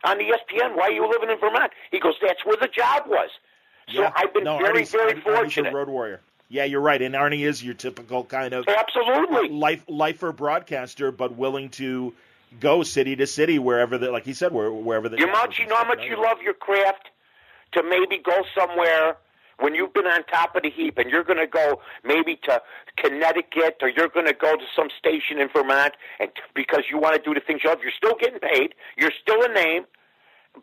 [0.03, 0.75] on the ESPN.
[0.75, 1.71] Why are you living in Vermont?
[1.91, 3.29] He goes, that's where the job was.
[3.93, 4.11] So Yeah.
[4.15, 5.71] I've been no, very, very fortunate.
[5.71, 6.21] a road warrior.
[6.51, 7.01] Yeah, you're right.
[7.01, 9.49] And Arnie is your typical kind of Absolutely.
[9.49, 12.13] life lifer broadcaster, but willing to
[12.59, 15.65] go city to city wherever the like he said where, wherever the You much, you
[15.67, 17.09] know how much you love your craft
[17.71, 19.15] to maybe go somewhere
[19.59, 22.61] when you've been on top of the heap and you're going to go maybe to
[22.97, 27.15] Connecticut or you're going to go to some station in Vermont and because you want
[27.15, 27.79] to do the things you love.
[27.81, 28.75] You're still getting paid.
[28.97, 29.85] You're still a name.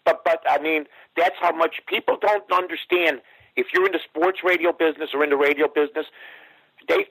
[0.05, 0.85] But but I mean
[1.17, 3.23] that's how much people don't understand.
[3.59, 6.07] If you're in the sports radio business or in the radio business,
[6.89, 7.05] they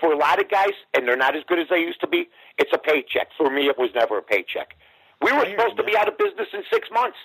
[0.00, 2.28] for a lot of guys, and they're not as good as they used to be.
[2.58, 3.28] It's a paycheck.
[3.36, 4.74] For me, it was never a paycheck.
[5.22, 7.18] We were supposed to be out of business in six months,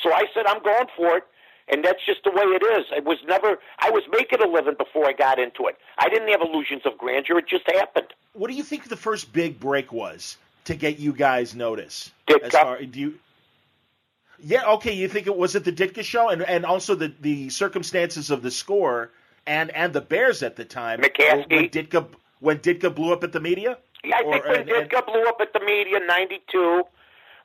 [0.00, 1.24] so I said I'm going for it,
[1.68, 2.86] and that's just the way it is.
[2.96, 3.58] It was never.
[3.80, 5.76] I was making a living before I got into it.
[5.98, 7.38] I didn't have illusions of grandeur.
[7.38, 8.14] It just happened.
[8.34, 12.12] What do you think the first big break was to get you guys notice?
[12.28, 12.44] Ditka.
[12.44, 13.14] As far, do you?
[14.44, 14.92] Yeah, okay.
[14.92, 18.42] You think it was it the Ditka show, and and also the the circumstances of
[18.42, 19.10] the score,
[19.46, 21.00] and and the Bears at the time.
[21.00, 21.50] McCaskey.
[21.50, 22.06] when Ditka
[22.40, 23.78] when Ditka blew up at the media.
[24.04, 26.82] Yeah, I Or- think when and- and- Ditka blew up at the media '92,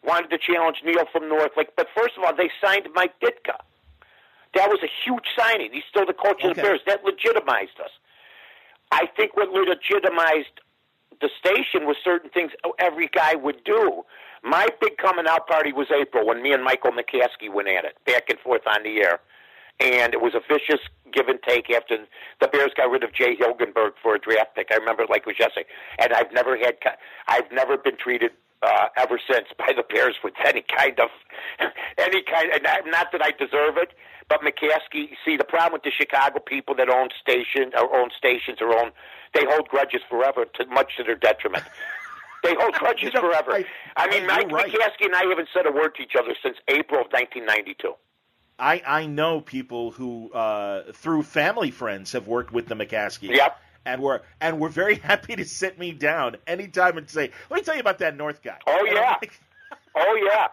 [0.03, 1.75] wanted to challenge Neil from Northlake.
[1.75, 3.57] But first of all, they signed Mike Ditka.
[4.55, 5.71] That was a huge signing.
[5.73, 6.79] He's still the coach of the Bears.
[6.88, 7.91] That legitimized us.
[8.91, 10.62] I think what legitimized
[11.21, 14.03] the station was certain things every guy would do.
[14.43, 17.97] My big coming out party was April when me and Michael McCaskey went at it,
[18.06, 19.19] back and forth on the air.
[19.80, 20.82] And it was a vicious
[21.13, 21.97] give and take after
[22.41, 24.67] the Bears got rid of Jay Hilgenberg for a draft pick.
[24.71, 25.67] I remember it like it was yesterday.
[25.99, 26.75] And I've never had,
[27.27, 28.32] I've never been treated
[28.63, 31.10] uh, ever since by the Bears with any kind of,
[31.97, 32.49] any kind.
[32.53, 33.93] And I- not that I deserve it,
[34.30, 35.10] but McCaskey.
[35.23, 38.91] See, the problem with the Chicago people that own station or own stations or own,
[39.33, 41.63] they hold grudges forever, to much to their detriment.
[42.43, 43.51] They hold grudges You know, forever.
[43.53, 44.71] I- I, mean, Mike right.
[44.71, 47.93] McCaskey and I haven't said a word to each other since April of 1992.
[48.59, 53.35] I I know people who uh, through family friends have worked with the McCaskeys.
[53.35, 53.57] Yep.
[53.85, 57.63] And were and were very happy to sit me down anytime and say, "Let me
[57.63, 59.15] tell you about that North guy." Oh, And yeah.
[59.21, 59.39] like,
[59.95, 60.47] Oh yeah.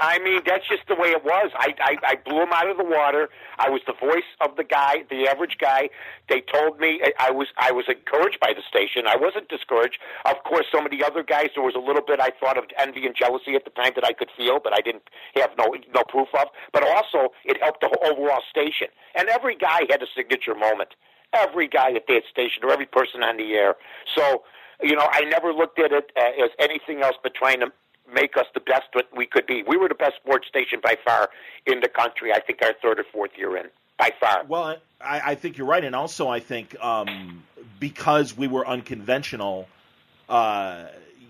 [0.00, 1.50] I mean, that's just the way it was.
[1.54, 3.28] I, I I blew him out of the water.
[3.58, 5.90] I was the voice of the guy, the average guy.
[6.28, 9.06] They told me I- was I was encouraged by the station.
[9.06, 9.98] I wasn't discouraged.
[10.24, 12.64] Of course, some of the other guys there was a little bit I thought of
[12.78, 15.04] envy and jealousy at the time that I could feel, but I didn't
[15.36, 16.48] have no no proof of.
[16.72, 18.88] But also, it helped the overall station.
[19.14, 20.94] And every guy had a signature moment.
[21.34, 23.76] Every guy at that station, or every person on the air.
[24.16, 24.42] So,
[24.82, 27.70] you know, I never looked at it uh, as anything else but trying to
[28.14, 29.62] make us the best that we could be.
[29.66, 31.30] We were the best sports station by far
[31.66, 32.32] in the country.
[32.32, 33.66] I think our third or fourth year in,
[33.98, 34.44] by far.
[34.46, 37.42] Well, I, I think you're right, and also I think um,
[37.78, 39.68] because we were unconventional,
[40.28, 40.86] uh,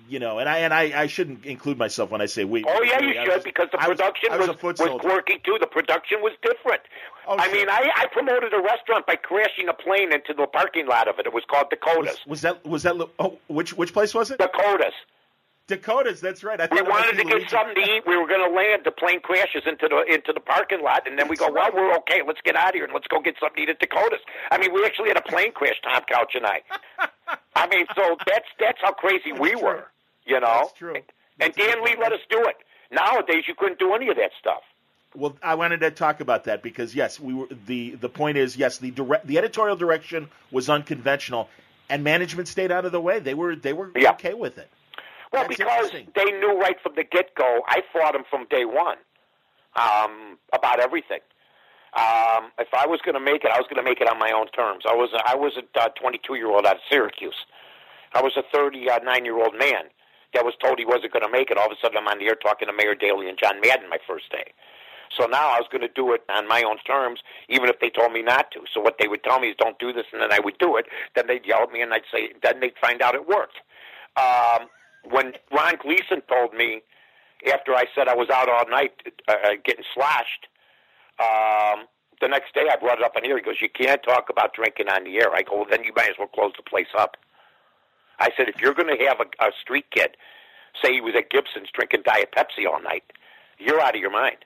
[0.09, 2.64] you know, and I and I, I shouldn't include myself when I say we.
[2.66, 5.01] Oh yeah, you I should was- because the I was- production I was was, was
[5.01, 5.57] quirky too.
[5.61, 6.83] The production was different.
[7.29, 7.55] Oh, I sure.
[7.55, 11.19] mean, I, I promoted a restaurant by crashing a plane into the parking lot of
[11.21, 11.27] it.
[11.27, 12.19] It was called Dakotas.
[12.27, 13.09] Was, was that was that?
[13.21, 14.38] Oh, which which place was it?
[14.38, 14.95] Dakotas.
[15.71, 16.21] Dakotas.
[16.21, 16.61] That's right.
[16.61, 18.03] I We wanted to get something to eat.
[18.07, 18.83] We were going to land.
[18.85, 21.85] The plane crashes into the into the parking lot, and then we go, That's "Well,
[21.89, 22.21] we're okay.
[22.27, 24.59] Let's get out of here and let's go get something to eat at Dakotas." I
[24.59, 26.61] mean, we actually had a plane crash, Tom Couch and I.
[27.57, 29.87] I mean, so that's that's how crazy we That's were,
[30.27, 30.61] you know.
[30.69, 30.97] That's true.
[31.41, 31.85] And Dan true.
[31.85, 32.57] Lee let us do it.
[32.93, 34.63] Nowadays, you couldn't do any of that stuff.
[35.15, 38.57] Well, I wanted to talk about that because yes, we were the the point is
[38.57, 41.49] yes, the direct the editorial direction was unconventional,
[41.89, 43.19] and management stayed out of the way.
[43.19, 44.13] They were they were Yeah.
[44.13, 44.69] okay with it.
[45.33, 47.62] Well, That's because they knew right from the get go.
[47.69, 48.99] I fought them from day one
[49.77, 51.21] um, about everything.
[51.95, 54.19] Um, if I was going to make it, I was going to make it on
[54.19, 54.85] my own terms.
[54.88, 57.47] I was a, I was a 22 year old out of Syracuse.
[58.12, 59.90] I was a 39 year old man
[60.35, 61.59] that was told he wasn't going to make it.
[61.59, 63.88] All of a sudden, I'm on the air talking to Mayor Daley and John Madden
[63.88, 64.53] my first day.
[65.19, 67.90] So now I was going to do it on my own terms, even if they
[67.90, 68.61] told me not to.
[68.73, 70.77] So what they would tell me is, "Don't do this," and then I would do
[70.77, 70.87] it.
[71.16, 73.59] Then they'd yell at me, and I'd say, then they'd find out it worked.
[74.16, 74.69] Um,
[75.09, 76.83] when Ron Gleason told me
[77.53, 78.93] after I said I was out all night
[79.29, 80.47] uh, uh, getting slashed,
[81.19, 81.87] um,
[82.21, 83.37] the next day I brought it up on here.
[83.37, 85.93] He goes, "You can't talk about drinking on the air." I go, well, "Then you
[85.97, 87.17] might as well close the place up."
[88.19, 90.17] I said, "If you're going to have a, a street kid
[90.83, 93.05] say he was at Gibson's drinking Diet Pepsi all night,
[93.59, 94.45] you're out of your mind."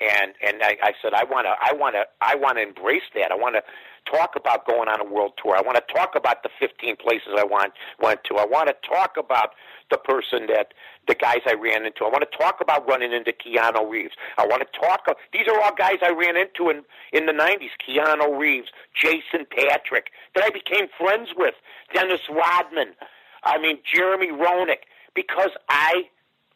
[0.00, 3.06] And and I, I said, "I want to, I want to, I want to embrace
[3.14, 3.30] that.
[3.30, 3.62] I want to
[4.10, 5.56] talk about going on a world tour.
[5.56, 8.36] I want to talk about the 15 places I want went to.
[8.36, 9.50] I want to talk about
[9.90, 10.72] the person that
[11.06, 12.04] the guys I ran into.
[12.04, 14.14] I want to talk about running into Keanu Reeves.
[14.38, 15.06] I want to talk.
[15.32, 17.74] These are all guys I ran into in in the 90s.
[17.86, 21.54] Keanu Reeves, Jason Patric, that I became friends with.
[21.94, 22.94] Dennis Rodman.
[23.42, 26.04] I mean Jeremy Roenick, because I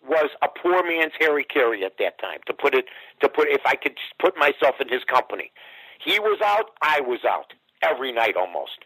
[0.08, 2.38] was a poor man's Harry Caray at that time.
[2.46, 2.87] To put it,
[3.20, 5.52] to put if I could put myself in his company,
[6.04, 8.84] he was out, I was out every night almost.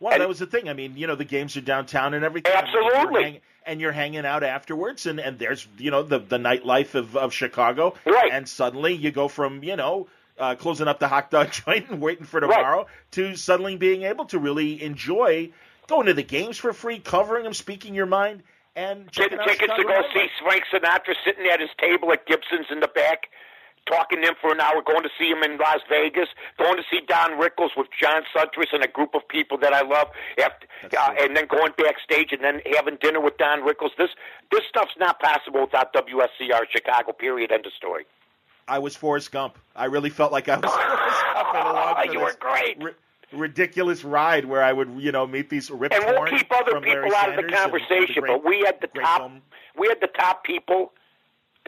[0.00, 0.68] Well, And- that was the thing.
[0.68, 2.52] I mean, you know, the games are downtown and everything.
[2.52, 2.90] Absolutely.
[2.92, 6.38] And you're, hang, and you're hanging out afterwards, and, and there's, you know, the the
[6.38, 7.94] nightlife of, of Chicago.
[8.04, 8.30] Right.
[8.32, 12.00] And suddenly you go from, you know, uh, closing up the hot dog joint and
[12.00, 15.50] waiting for tomorrow to suddenly being able to really enjoy
[15.86, 18.42] going to the games for free, covering them, speaking your mind,
[18.74, 20.26] and checking Getting tickets to go see.
[20.42, 23.28] Frank Sinatra sitting at his table at Gibson's in the back,
[23.86, 26.82] talking to him for an hour, going to see him in Las Vegas, going to
[26.90, 30.08] see Don Rickles with John Suintres and a group of people that I love,
[30.42, 30.66] after,
[30.98, 33.90] uh, and then going backstage and then having dinner with Don Rickles.
[33.98, 34.10] This
[34.50, 37.12] this stuff's not possible without WSCR Chicago.
[37.12, 37.52] Period.
[37.52, 38.04] End of story.
[38.66, 39.58] I was Forrest Gump.
[39.76, 42.82] I really felt like I was Forrest Gump and along for You were great.
[42.82, 42.92] ri-
[43.32, 46.82] ridiculous ride where I would, you know, meet these Rip and we'll keep other from
[46.84, 47.56] Larry people out of the Sanders and- and the
[47.88, 48.22] conversation.
[48.22, 49.42] great- but we had the top, film.
[49.76, 50.92] we had the top people,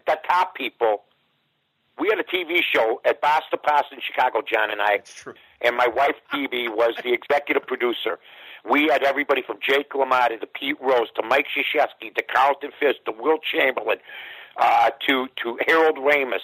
[0.06, 1.02] the top people.
[1.98, 4.42] We had a TV show at Basta Pasta in Chicago.
[4.42, 5.34] John and I, That's true.
[5.62, 8.18] and my wife Phoebe was the executive producer.
[8.68, 13.04] We had everybody from Jake LaMotta to Pete Rose to Mike Krzyzewski to Carlton Fisk
[13.06, 13.98] to Wilt Chamberlain
[14.58, 16.40] uh, to to Harold Ramis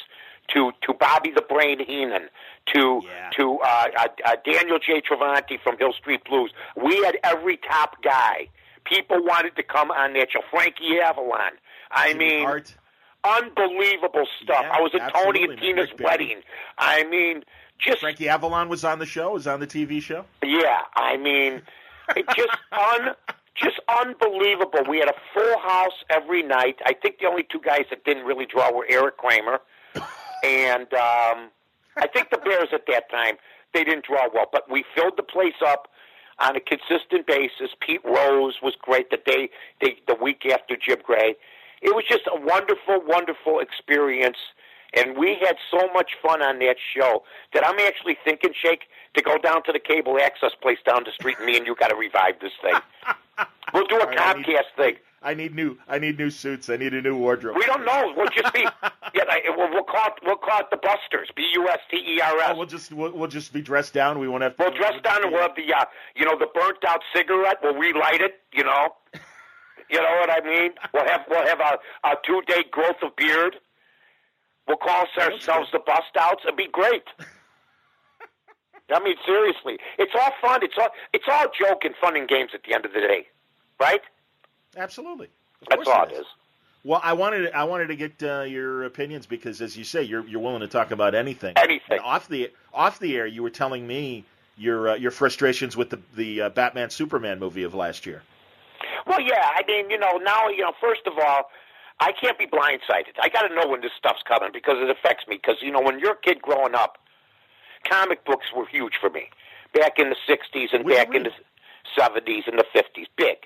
[0.54, 2.28] to to Bobby the Brain Heenan
[2.74, 3.30] to Yeah.
[3.36, 5.00] to uh, uh, uh, Daniel J.
[5.02, 6.52] Travanti from Hill Street Blues.
[6.82, 8.48] We had every top guy.
[8.84, 10.40] People wanted to come on that show.
[10.50, 11.52] Frankie Avalon.
[11.90, 12.74] I Jimmy mean, Hart.
[13.24, 14.64] Unbelievable stuff.
[14.64, 15.58] Yeah, I was at Tony and.
[15.58, 16.42] Tina's wedding.
[16.78, 17.44] I mean,
[17.78, 19.32] just Frankie Avalon was on the show.
[19.32, 20.24] Was on the TV show.
[20.42, 21.62] yeah, I mean,
[22.16, 23.14] it just un,
[23.54, 24.80] just unbelievable.
[24.88, 26.76] We had a full house every night.
[26.84, 29.60] I think the only two guys that didn't really draw were Erik Kramer,
[30.44, 31.50] and um,
[31.96, 33.36] I think the Bears at that time
[33.74, 35.88] they didn't draw well, but we filled the place up
[36.38, 37.70] on a consistent basis.
[37.80, 41.36] Pete Rose was great the day, they, the week after Jim Gray.
[41.82, 44.38] It was just a wonderful, wonderful experience.
[44.94, 48.82] And we had so much fun on that show that I'm actually thinking, Shake,
[49.14, 51.74] to go down to the cable access place down the street and me and you
[51.74, 52.74] got to revive this thing.
[53.72, 54.94] We'll do a right, I need- Comcast thing.
[55.22, 55.78] I need new.
[55.88, 56.68] I need new suits.
[56.68, 57.56] I need a new wardrobe.
[57.56, 58.12] We don't know.
[58.14, 58.60] We'll just be,
[59.14, 61.96] yeah, I- we'll, we'll call it, we'll call it the Busters, B U S T
[61.96, 64.18] E R Oh, we'll just we'll, we'll just be dressed down.
[64.18, 64.56] We won't have.
[64.58, 65.84] To, We'll dress down and we'll have the, uh,
[66.16, 67.58] you know, the burnt out cigarette.
[67.62, 68.40] We'll relight it.
[68.52, 68.88] You know,
[69.92, 70.72] you know what I mean.
[70.94, 73.56] We'll have we'll have a, a two day growth of beard.
[74.66, 76.42] We'll call ourselves the bust outs.
[76.44, 77.04] It'd be great.
[78.94, 80.62] I mean, seriously, it's all fun.
[80.62, 83.26] It's all it's all joke and fun and games at the end of the day,
[83.80, 84.00] right?
[84.76, 85.28] Absolutely.
[85.68, 86.26] That's all it it is.
[86.84, 90.26] Well, I wanted I wanted to get uh, your opinions because, as you say, you're
[90.26, 91.54] you're willing to talk about anything.
[91.56, 91.82] Anything.
[91.90, 94.24] And off the off the air, you were telling me
[94.56, 98.22] your uh, your frustrations with the the uh, Batman Superman movie of last year.
[99.06, 99.50] Well, yeah.
[99.54, 100.72] I mean, you know, now you know.
[100.80, 101.50] First of all,
[102.00, 103.18] I can't be blindsided.
[103.20, 105.36] I got to know when this stuff's coming because it affects me.
[105.36, 106.98] Because you know, when you're a kid growing up,
[107.88, 109.28] comic books were huge for me.
[109.74, 111.30] Back in the '60s and you back in the
[111.98, 113.38] '70s and the '50s, big.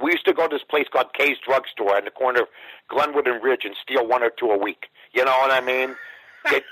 [0.00, 2.48] We used to go to this place called Kay's Drugstore on the corner of
[2.88, 4.86] Glenwood and Ridge and steal one or two a week.
[5.12, 5.94] You know what I mean?
[6.46, 6.64] It,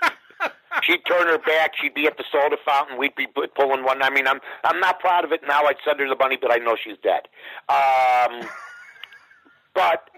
[0.83, 1.73] she'd turn her back.
[1.81, 2.99] She'd be at the soda fountain.
[2.99, 3.27] We'd be
[3.57, 4.03] pulling one.
[4.03, 5.65] I mean, I'm I'm not proud of it now.
[5.65, 7.29] I'd send her the money, but I know she's dead.
[7.69, 8.49] Um,
[9.75, 10.11] but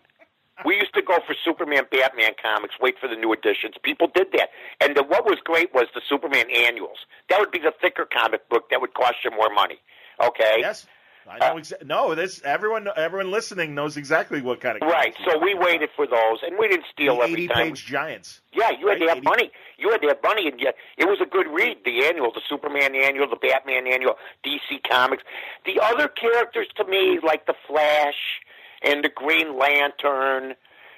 [0.65, 2.75] we used to go for Superman, Batman comics.
[2.81, 3.75] Wait for the new editions.
[3.83, 4.51] People did that,
[4.81, 6.99] and the, what was great was the Superman annuals.
[7.29, 9.79] That would be the thicker comic book that would cost you more money.
[10.23, 10.59] Okay.
[10.61, 10.87] Yes.
[11.29, 15.15] I know exa- no, this everyone everyone listening knows exactly what kind of Right.
[15.25, 18.41] So we waited for those, and we didn't steal the every Eighty-page giants.
[18.53, 19.51] Yeah, you had Right, to have money.
[19.79, 21.79] You had to have money, and yet it was a good read.
[21.85, 25.23] The annual, the Superman annual, the Batman annual, DC Comics.
[25.65, 28.41] The other characters to me, like the Flash
[28.83, 30.55] and the Green Lantern,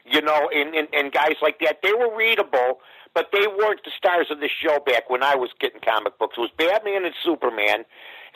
[0.06, 2.80] you know, and, and, and guys like that, they were readable,
[3.14, 6.34] but they weren't the stars of the show back when I was getting comic books.
[6.36, 7.84] It was Batman and Superman.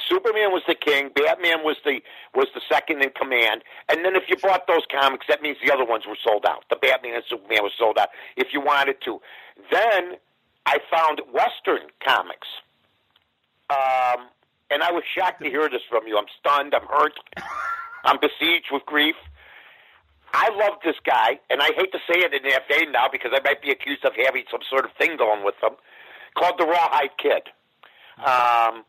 [0.07, 1.11] Superman was the king.
[1.15, 2.01] Batman was the
[2.35, 3.63] was the second in command.
[3.89, 6.65] And then if you bought those comics, that means the other ones were sold out.
[6.71, 9.21] The Batman and Superman was sold out if you wanted to.
[9.71, 10.17] Then
[10.67, 12.49] I found Western comics,
[13.71, 14.29] um,
[14.71, 16.19] and I was shocked to hear this from you.
[16.19, 16.75] I'm stunned.
[16.75, 17.19] I'm hurt.
[18.05, 19.17] I'm besieged with grief.
[20.35, 23.33] I love this guy, and I hate to say it in the FA now because
[23.35, 25.73] I might be accused of having some sort of thing going with him,
[26.37, 27.49] called the Rawhide Kid.
[28.19, 28.85] Um,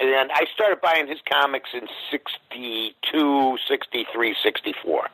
[0.00, 5.08] and I started buying his comics in 62, 63, 64.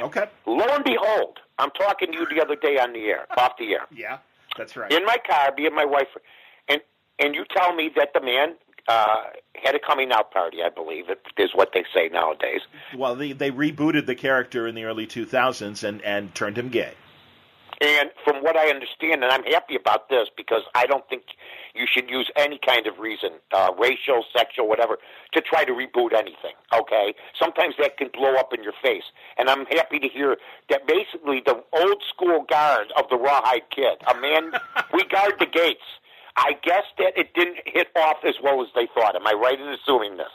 [0.00, 0.26] Okay.
[0.46, 3.72] Lo and behold, I'm talking to you the other day on the air, off the
[3.74, 4.18] air, Yeah,
[4.56, 4.92] that's right.
[4.92, 6.08] in my car, me and my wife,
[6.68, 6.80] and
[7.18, 8.54] and you tell me that the man
[8.86, 9.24] uh,
[9.62, 10.58] had a coming out party.
[10.62, 12.60] I believe it is what they say nowadays.
[12.96, 16.68] well, they they rebooted the character in the early two thousands and and turned him
[16.68, 16.92] gay.
[17.80, 21.22] And from what I understand, and I'm happy about this because I don't think
[21.74, 24.98] you should use any kind of reason, uh, racial, sexual, whatever,
[25.32, 26.54] to try to reboot anything.
[26.74, 27.14] Okay?
[27.38, 29.04] Sometimes that can blow up in your face.
[29.36, 30.36] And I'm happy to hear
[30.70, 34.52] that basically the old school guard of the Rawhide Kid, a man,
[34.92, 35.84] we guard the gates.
[36.36, 39.14] I guess that it didn't hit off as well as they thought.
[39.14, 40.26] Am I right in assuming this?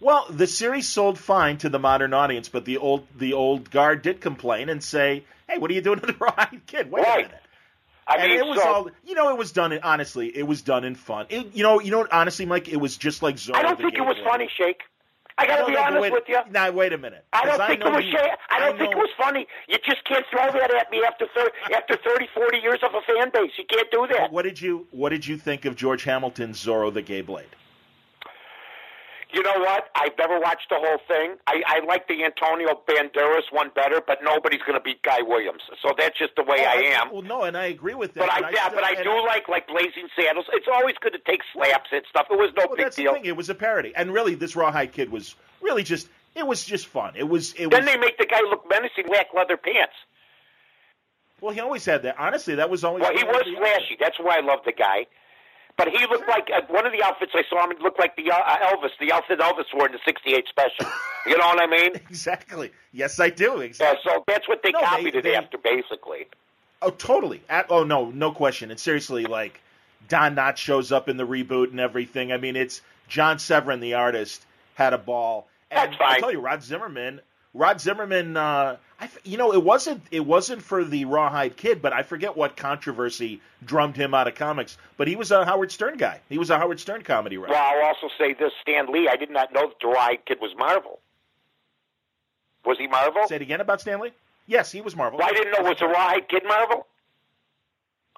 [0.00, 4.00] Well, the series sold fine to the modern audience, but the old the old guard
[4.00, 6.90] did complain and say, "Hey, what are you doing to the Rawhide Kid?
[6.90, 7.24] Wait Right.
[7.26, 7.42] a minute."
[8.06, 9.30] I and mean, it was so, all you know.
[9.30, 10.28] It was done in honestly.
[10.36, 11.26] It was done in fun.
[11.28, 11.80] It, you know.
[11.80, 11.98] You know.
[11.98, 13.54] what, Honestly, Mike, it was just like Zorro.
[13.56, 14.80] I don't think it was funny, Shake.
[15.38, 16.38] I got to No, be honest wait, with you.
[16.50, 17.24] Now, wait a minute.
[17.32, 18.18] I don't think it was you-
[18.50, 19.46] I don't think it was funny.
[19.68, 23.00] You just can't throw that at me after thir- after 30, 40 years of a
[23.02, 23.52] fan base.
[23.56, 24.32] You can't do that.
[24.32, 27.46] What did you What did you think of George Hamilton's Zorro the Gay Blade?
[29.32, 29.84] You know what?
[29.94, 31.36] I've never watched the whole thing.
[31.46, 35.62] I, I like the Antonio Banderas one better, but nobody's going to beat Guy Williams.
[35.82, 37.12] So that's just the way oh, I am.
[37.12, 38.20] Well, no, and I agree with that.
[38.20, 40.46] But I, yeah, but I do like like Blazing Saddles.
[40.52, 42.26] It's always good to take slaps and stuff.
[42.30, 43.12] It was no Well, big that's deal.
[43.12, 43.26] the thing.
[43.26, 46.08] It was a parody, and really, this Rawhide Kid was really just.
[46.34, 47.14] It was just fun.
[47.16, 47.52] It was.
[47.54, 47.92] It Then was.
[47.92, 49.94] they make the guy look menacing, lack leather pants.
[51.40, 52.16] well, he always had that.
[52.18, 53.02] Honestly, that was always.
[53.02, 53.96] Well, he was flashy.
[53.98, 55.06] That's why I love the guy.
[55.80, 57.72] But he looked like uh, one of the outfits I saw him.
[57.82, 60.84] Looked like the uh, uh, Elvis, the outfit Elvis wore in the '68 special.
[61.26, 61.92] You know what I mean?
[62.10, 62.70] Exactly.
[62.92, 63.54] Yes, I do.
[63.56, 64.00] Yeah, Exactly.
[64.04, 66.26] so that's what they No, they- copied it they- after, basically.
[66.82, 67.40] Oh, totally.
[67.48, 68.70] At, oh no, no question.
[68.70, 69.60] And seriously, like
[70.08, 72.30] Don Knotts shows up in the reboot and everything.
[72.30, 75.46] I mean, it's John Severin, the artist, had a ball.
[75.70, 76.16] And That's fine.
[76.16, 77.20] I tell you, Ron Zimmerman.
[77.52, 78.36] Ron Zimmerman.
[78.36, 80.02] Uh, I, f- you know, it wasn't.
[80.10, 84.34] It wasn't for the Rawhide Kid, but I forget what controversy drummed him out of
[84.34, 84.76] comics.
[84.96, 86.20] But he was a Howard Stern guy.
[86.28, 87.52] He was a Howard Stern comedy writer.
[87.52, 89.08] Well, I'll also say this: Stan Lee.
[89.10, 91.00] I did not know that the Rawhide Kid was Marvel.
[92.64, 93.22] Was he Marvel?
[93.26, 94.12] Say it again about Stan Lee.
[94.46, 95.18] Yes, he was Marvel.
[95.18, 96.86] Well, I didn't know was the Rawhide Kid Marvel.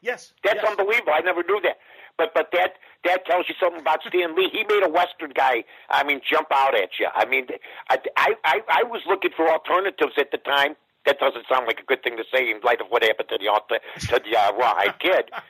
[0.02, 0.68] Yes, That's yes.
[0.68, 1.12] unbelievable.
[1.14, 1.78] I never knew that.
[2.18, 4.48] But but that that tells you something about Stan Lee.
[4.52, 5.64] He made a Western guy.
[5.90, 7.08] I mean, jump out at you.
[7.14, 7.46] I mean,
[7.88, 10.76] I I I, was looking for alternatives at the time.
[11.06, 13.38] That doesn't sound like a good thing to say in light of what happened to
[13.38, 15.30] the to the uh, Rawhide Kid.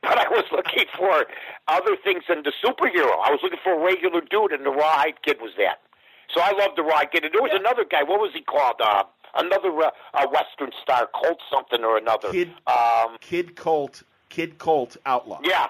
[0.00, 1.26] But I was looking for
[1.66, 3.10] other things than the superhero.
[3.26, 5.80] I was looking for a regular dude, and the Rawhide Kid was that.
[6.32, 7.24] So I loved the Rawhide Kid.
[7.24, 8.04] And there was another guy.
[8.04, 8.80] What was he called?
[8.80, 9.02] Uh,
[9.34, 12.30] another uh, uh, Western star, Colt something or another.
[12.30, 15.40] Kid Um, Kid Colt Kid Colt Outlaw.
[15.42, 15.66] yeah.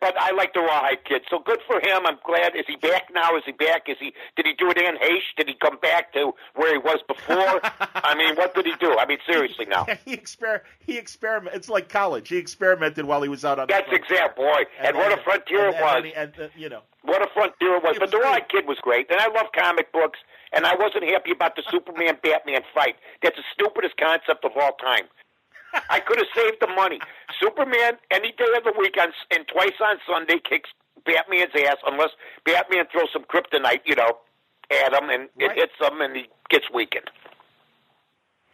[0.00, 2.06] But I like the Rawhide Kid, so good for him.
[2.06, 2.56] I'm glad.
[2.56, 3.36] Is he back now?
[3.36, 3.88] Is he back?
[3.88, 4.12] Is he?
[4.36, 5.36] Did he do it in Heche?
[5.36, 7.60] Did he come back to where he was before?
[7.94, 8.96] I mean, what did he do?
[8.98, 9.86] I mean, seriously now.
[10.04, 11.56] he exper he experiment.
[11.56, 12.28] It's like college.
[12.28, 13.66] He experimented while he was out on.
[13.68, 14.64] That's exact boy.
[14.80, 16.04] And, what a frontier and, it was.
[16.04, 17.96] And, and, and, you know, What a frontier it was.
[17.96, 18.18] It But was the.
[18.18, 19.10] Rawhide Kid was great.
[19.10, 20.18] And I love comic books.
[20.52, 22.94] And I wasn't happy about the Superman Batman fight.
[23.22, 25.04] That's the stupidest concept of all time.
[25.90, 27.00] I could have saved the money.
[27.40, 30.70] Superman, any day of the week, on, and twice on Sunday, kicks
[31.04, 32.10] Batman's ass unless
[32.44, 34.18] Batman throws some kryptonite, you know,
[34.70, 35.56] at him, and it Right.
[35.58, 37.10] hits him, and he gets weakened.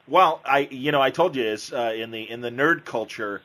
[0.08, 3.42] well, I you know I told you is uh, in the in the nerd culture,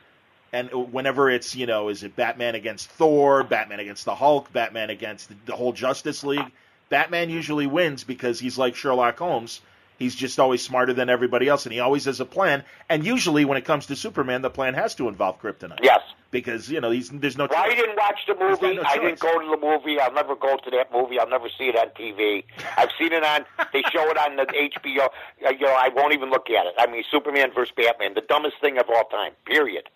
[0.52, 4.90] and whenever it's you know is it Batman against Thor, Batman against the Hulk, Batman
[4.90, 6.52] against the, the whole Justice League,
[6.90, 9.62] Batman usually wins because he's like Sherlock Holmes.
[9.98, 12.64] He's just always smarter than everybody else, and he always has a plan.
[12.90, 15.80] And usually, when it comes to Superman, the plan has to involve kryptonite.
[15.82, 16.02] Yes.
[16.32, 17.48] Because you know he's, there's no.
[17.50, 18.76] Well, I didn't watch the movie.
[18.76, 20.00] no I didn't go to the movie.
[20.00, 21.18] I'll never go to that movie.
[21.18, 22.44] I'll never see it on TV.
[22.78, 23.46] I've seen it on.
[23.72, 25.08] They show it on the HBO.
[25.46, 26.74] Uh, you know, I won't even look at it.
[26.78, 29.32] I mean, Superman versus Batman, the dumbest thing of all time.
[29.46, 29.90] Period.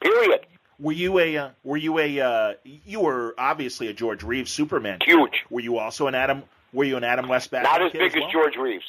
[0.00, 0.46] Period.
[0.78, 1.36] Were you a?
[1.36, 2.20] Uh, were you a?
[2.20, 4.98] Uh, you were obviously a George Reeves Superman.
[5.04, 5.44] Huge.
[5.50, 6.44] Were you also an Adam?
[6.72, 7.72] Were you an Adam West Batman?
[7.72, 8.30] Not as big as well?
[8.30, 8.84] George Reeves.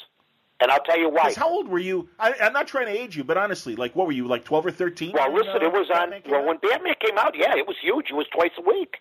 [0.62, 1.24] And I'll tell you why.
[1.24, 2.08] 'Cause How old were you?
[2.20, 4.66] I, I'm not trying to age you, but honestly, like, what were you, like 12
[4.66, 5.10] or 13?
[5.12, 6.10] Well, listen, it was on.
[6.10, 6.46] Batman came Well, out?
[6.46, 8.10] when Batman came out, yeah, it was huge.
[8.10, 8.98] It was twice a week.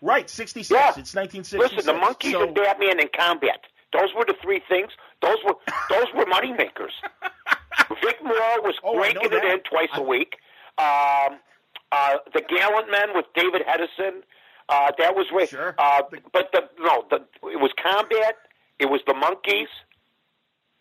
[0.00, 0.68] right, 66.
[0.70, 0.88] Yeah.
[0.98, 1.76] It's 1966.
[1.76, 3.60] Listen, the Monkees so, and Batman in combat.
[3.92, 4.90] Those were the three things.
[5.22, 5.54] Those were
[5.90, 6.92] those were money makers.
[8.02, 10.36] Vic Morrow was Oh, I it in twice I- a week.
[10.76, 11.38] Um,
[11.90, 14.22] uh, the Gallant Men with David Hedison.
[14.68, 15.46] Uh, that was where.
[15.46, 15.74] Sure.
[15.78, 16.02] Uh,
[16.32, 17.16] but the no, the
[17.48, 18.36] it was combat.
[18.78, 19.68] It was the Monkees.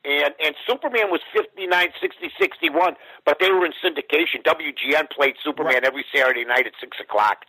[0.05, 2.95] And and Superman was 59, 60, 61,
[3.25, 4.43] but they were in syndication.
[4.43, 5.83] WGN played Superman Right.
[5.85, 7.45] every Saturday night at six o'clock,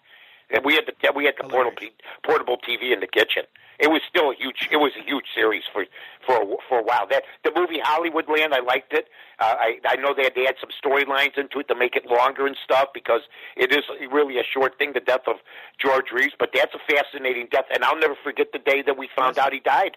[0.51, 1.87] and we had the we had the portable
[2.25, 3.45] portable TV in the kitchen.
[3.79, 4.69] It was still a huge.
[4.73, 5.85] It was a huge series for
[6.27, 7.07] for a, for a while.
[7.09, 9.07] That the movie Hollywoodland, I liked it.
[9.39, 12.07] Uh, I I know they had, they had some storylines into it to make it
[12.07, 13.21] longer and stuff because
[13.57, 14.95] it is really a short thing.
[14.95, 15.37] The death of
[15.79, 19.09] George Reeves, but that's a fascinating death, and I'll never forget the day that we
[19.15, 19.97] found out he died.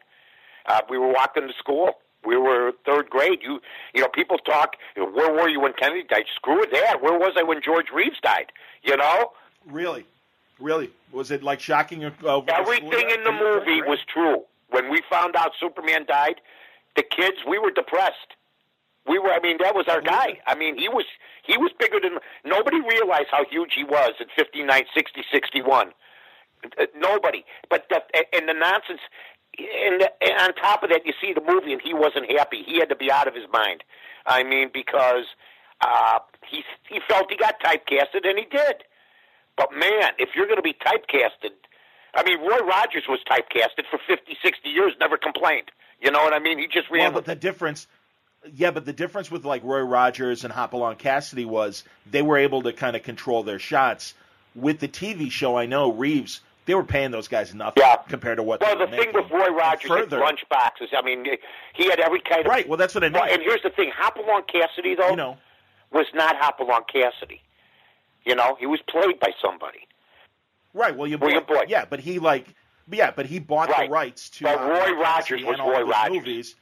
[0.68, 1.94] Uh, we were walking to school.
[2.26, 3.40] We were third grade.
[3.42, 3.60] You,
[3.94, 4.76] you know, people talk.
[4.96, 6.26] You know, where were you when Kennedy died?
[6.36, 7.02] Screw that.
[7.02, 8.52] Where was I when George Reeves died?
[8.84, 9.32] You know,
[9.66, 10.06] Really?
[10.60, 10.92] Really?
[11.12, 12.06] Was it, like, shocking?
[12.06, 14.44] Uh, everything in the movie was true.
[14.70, 16.36] When we found out Superman died,
[16.96, 18.36] the kids we were depressed.
[19.08, 19.32] We were.
[19.32, 20.40] I mean, that was our guy.
[20.46, 21.06] I mean, he was
[21.44, 25.92] he was bigger than nobody realized how huge he was in 59, 60, 61.
[26.64, 27.44] Uh, Nobody.
[27.70, 28.02] But the,
[28.32, 29.02] and the nonsense.
[29.58, 32.64] And, and on top of that, you see the movie, and he wasn't happy.
[32.66, 33.84] He had to be out of his mind.
[34.26, 35.26] I mean, because
[35.82, 38.84] uh, he he felt he got typecasted, and he did.
[39.58, 41.52] But man, if you're going to be typecasted,
[42.14, 45.72] I mean, Roy Rogers was typecasted for 50, 60 years, never complained.
[46.02, 46.58] You know what I mean?
[46.58, 47.88] He just Well, but the difference,
[48.54, 52.64] yeah, but the difference with like Roy Rogers and Hopalong Cassidy was they were able
[52.64, 54.14] to kind of control their shots.
[54.56, 57.96] With the TV show, I know Reeves, they were paying those guys nothing Yeah.
[58.08, 58.62] compared to what.
[58.62, 59.30] well, the thing with.
[59.32, 61.26] Roy And Rogers and further, lunch boxes, I mean,
[61.74, 62.68] he had every kind of right?
[62.68, 63.14] Well, that's what I mean.
[63.20, 65.38] Well, and here's the thing: Hopalong Cassidy, though, you know,
[65.92, 67.42] was not Hopalong Cassidy.
[68.26, 69.88] You know, he was played by somebody.
[70.74, 70.96] right?
[70.96, 71.58] William William Boyd.
[71.58, 71.70] Boyd.
[71.70, 72.48] Yeah, but he like,
[72.92, 73.88] yeah, but he bought Right.
[73.90, 74.44] the rights to.
[74.46, 76.14] But uh, Roy Rogers was and Roy Rogers.
[76.16, 76.56] Movies.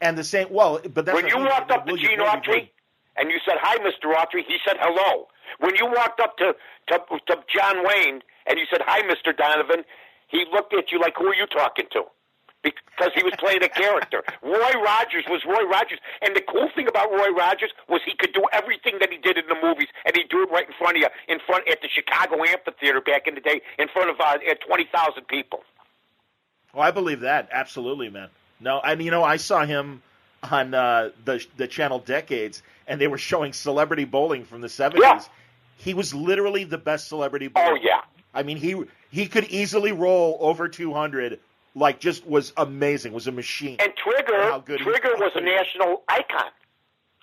[0.00, 0.48] And the same.
[0.50, 2.68] Well, but that's when you walked up to Gene Boyd Autry was-
[3.16, 4.14] and you said, "Hi, Mr.
[4.14, 5.28] Autry," he said, "Hello."
[5.58, 6.54] When you walked up to
[6.88, 9.36] to, to John Wayne and you said, "Hi, Mr.
[9.36, 9.84] Donovan,"
[10.28, 12.04] he looked at you like, "Who are you talking to?"
[12.62, 14.24] Because he was playing a character.
[14.42, 18.32] Roy Rogers was Roy Rogers, and the cool thing about Roy Rogers was he could
[18.32, 20.96] do everything that he did in the movies, and he'd do it right in front
[20.96, 24.16] of you, in front at the Chicago Amphitheater back in the day, in front of
[24.20, 25.62] uh, twenty thousand people.
[26.74, 28.28] Oh, I believe that absolutely, man.
[28.60, 30.02] No, and you know, I saw him
[30.42, 35.02] on uh, the the channel Decades, and they were showing celebrity bowling from the seventies.
[35.02, 35.20] Yeah.
[35.78, 37.72] He was literally the best celebrity bowler.
[37.72, 38.00] Oh yeah.
[38.36, 38.80] I mean, he
[39.10, 41.40] he could easily roll over two hundred.
[41.74, 43.12] Like, just was amazing.
[43.12, 43.76] Was a machine.
[43.80, 46.50] And Trigger, Trigger was a national icon.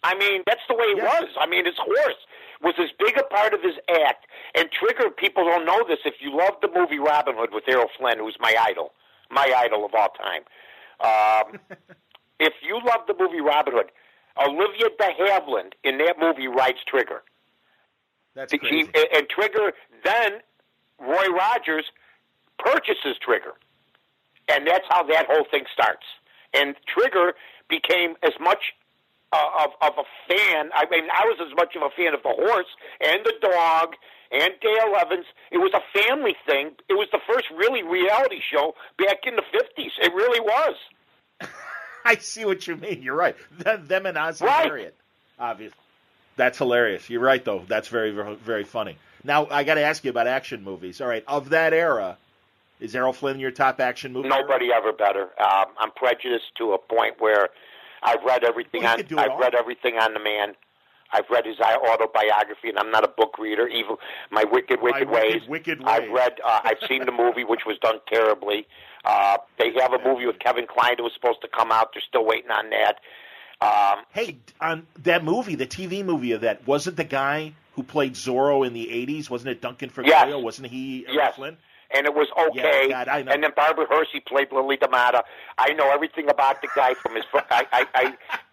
[0.04, 1.22] I mean, that's the way it Yes.
[1.24, 1.30] was.
[1.40, 2.18] I mean, his horse
[2.62, 4.26] was as big a part of his act.
[4.54, 6.00] And Trigger, people don't know this.
[6.06, 8.92] If you love the movie Robin Hood with Errol Flynn, who's my idol,
[9.32, 10.44] my idol of all time,
[11.00, 11.60] um,
[12.40, 13.90] if you love the movie Robin Hood,
[14.38, 17.24] Olivia de Havilland in that movie rides Trigger.
[18.36, 20.42] That's He- and Trigger, then
[21.00, 21.86] Roy Rogers
[22.60, 23.54] purchases Trigger.
[24.50, 26.04] And that's how that whole thing starts.
[26.54, 27.34] And Trigger
[27.70, 28.74] became as much
[29.32, 30.70] uh, of, of a fan.
[30.76, 32.68] I mean, I was as much of a fan of the horse
[33.02, 33.96] and the dog
[34.32, 35.26] and Dale Evans.
[35.52, 36.72] It was a family thing.
[36.90, 39.92] It was the first really reality show back in the 50s.
[40.02, 40.76] It really was.
[42.06, 43.02] I see what you mean.
[43.02, 43.36] You're right.
[43.60, 44.66] Them, them and Ozzie Right.
[44.66, 44.96] Harriet,
[45.40, 45.78] obviously.
[46.36, 47.10] That's hilarious.
[47.10, 47.64] You're right, though.
[47.68, 48.98] That's very, very, very funny.
[49.24, 51.00] Now, I got to ask you about action movies.
[51.02, 52.18] All right, of that era,
[52.80, 54.28] is Errol Flynn your top action movie?
[54.30, 55.30] Nobody ever better.
[55.42, 57.50] Um, I'm prejudiced to a point where
[58.02, 59.20] I've read everything Well, on.
[59.20, 59.40] I've all.
[59.40, 60.56] read everything on the man.
[61.16, 63.68] I've read his autobiography, and I'm not a book reader.
[63.68, 63.98] Even
[64.32, 65.48] my wicked, wicked My Wicked, ways.
[65.48, 66.40] Wicked I've read.
[66.44, 68.66] Uh, I've seen the movie, which was done terribly.
[69.06, 71.94] Uh, they have a movie with Kevin Kline that was supposed to come out.
[71.94, 73.00] They're still waiting on that.
[73.62, 78.14] Um, Hey, on that movie, the TV movie of that, wasn't the guy who played
[78.14, 79.30] Zorro in the '80s?
[79.30, 80.08] Wasn't it Duncan Regehr?
[80.08, 80.34] Yes.
[80.44, 81.36] Wasn't he Errol Yes.
[81.36, 81.58] Flynn?
[81.96, 82.88] and it was okay.
[82.90, 83.28] Yeah, God.
[83.30, 85.22] And then Barbara Hershey played Lili Damita.
[85.60, 87.24] I know everything about the guy from his.
[87.36, 88.04] I, I, I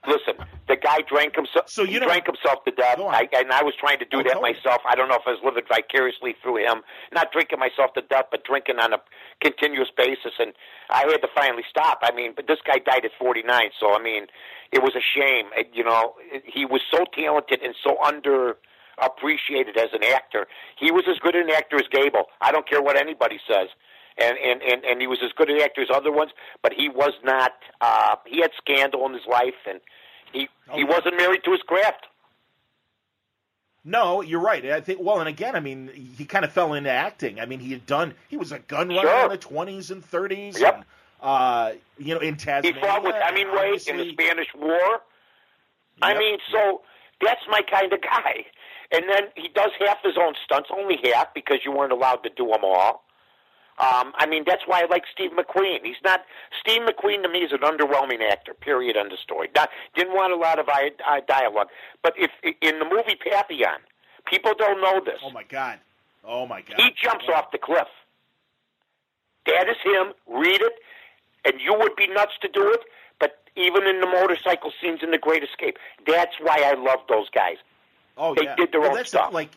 [0.07, 0.35] listen.
[0.69, 1.71] The guy drank himself.
[1.71, 2.99] So you drank himself to death.
[3.01, 4.83] I, and I was trying to do Oh, that myself.
[4.87, 6.83] I don't know if I was living vicariously through him,
[7.15, 8.99] not drinking myself to death, but drinking on a
[9.41, 10.35] continuous basis.
[10.39, 10.53] And
[10.91, 12.01] I had to finally stop.
[12.03, 14.27] I mean, but this guy died at 49, so I mean,
[14.71, 15.47] it was a shame.
[15.57, 18.59] It- You know, it- he was so talented and so under
[19.05, 20.47] appreciated as an actor.
[20.79, 22.25] He was as good an actor as Gable.
[22.41, 23.69] I don't care what anybody says.
[24.19, 26.33] And, and, and, and he was as good an actor as other ones,
[26.63, 27.53] but he was not.
[27.81, 29.81] Uh, he had scandal in his life, and
[30.33, 32.07] he he wasn't married to his craft.
[33.83, 34.65] No, you're right.
[34.67, 35.01] I think.
[35.01, 35.89] Well, and again, I mean,
[36.19, 37.41] he kind of fell into acting.
[37.41, 38.15] I mean, he had done.
[38.29, 39.25] He was a gun runner Sure.
[39.25, 40.59] in the 20s and 30s.
[40.59, 40.75] Yep.
[40.75, 40.85] And,
[41.23, 42.81] uh, you know, in He Tasmania.
[42.81, 45.01] fought with Hemingway in the Spanish War.
[46.03, 46.83] I mean, so
[47.23, 48.45] that's my kind of guy.
[48.93, 52.31] And then he does half his own stunts, only half because you weren't allowed to
[52.31, 53.05] do them all.
[53.79, 55.79] Um, I mean, that's why I like Steve McQueen.
[55.83, 56.21] He's not
[56.61, 58.53] Steve McQueen to me is an underwhelming actor.
[58.53, 58.97] Period.
[58.97, 59.49] End of story.
[59.57, 61.69] Not, didn't want a lot of I, I dialogue.
[62.03, 62.31] But if
[62.61, 63.81] in the movie Papillon,
[64.27, 65.21] people don't know this.
[65.25, 65.79] Oh my God.
[66.25, 66.79] Oh my God.
[66.79, 67.89] He jumps off the cliff.
[69.47, 70.13] That is him.
[70.29, 70.75] Read it,
[71.47, 72.81] and you would be nuts to do it.
[73.19, 77.31] But even in the motorcycle scenes in The Great Escape, that's why I love those
[77.31, 77.57] guys.
[78.21, 78.55] Oh They yeah.
[78.57, 79.33] did their Well, own that's stuff.
[79.33, 79.51] Like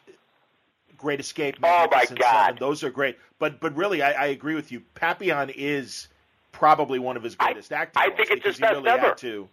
[0.97, 1.57] Great Escape.
[1.61, 2.45] Oh, my God.
[2.45, 3.17] Seven, those are great.
[3.39, 4.81] But but really, I, I agree with you.
[4.95, 6.07] Papillon is
[6.53, 8.01] probably one of his I- greatest acting.
[8.01, 9.07] I think it's because his he best really ever.
[9.07, 9.49] Had to.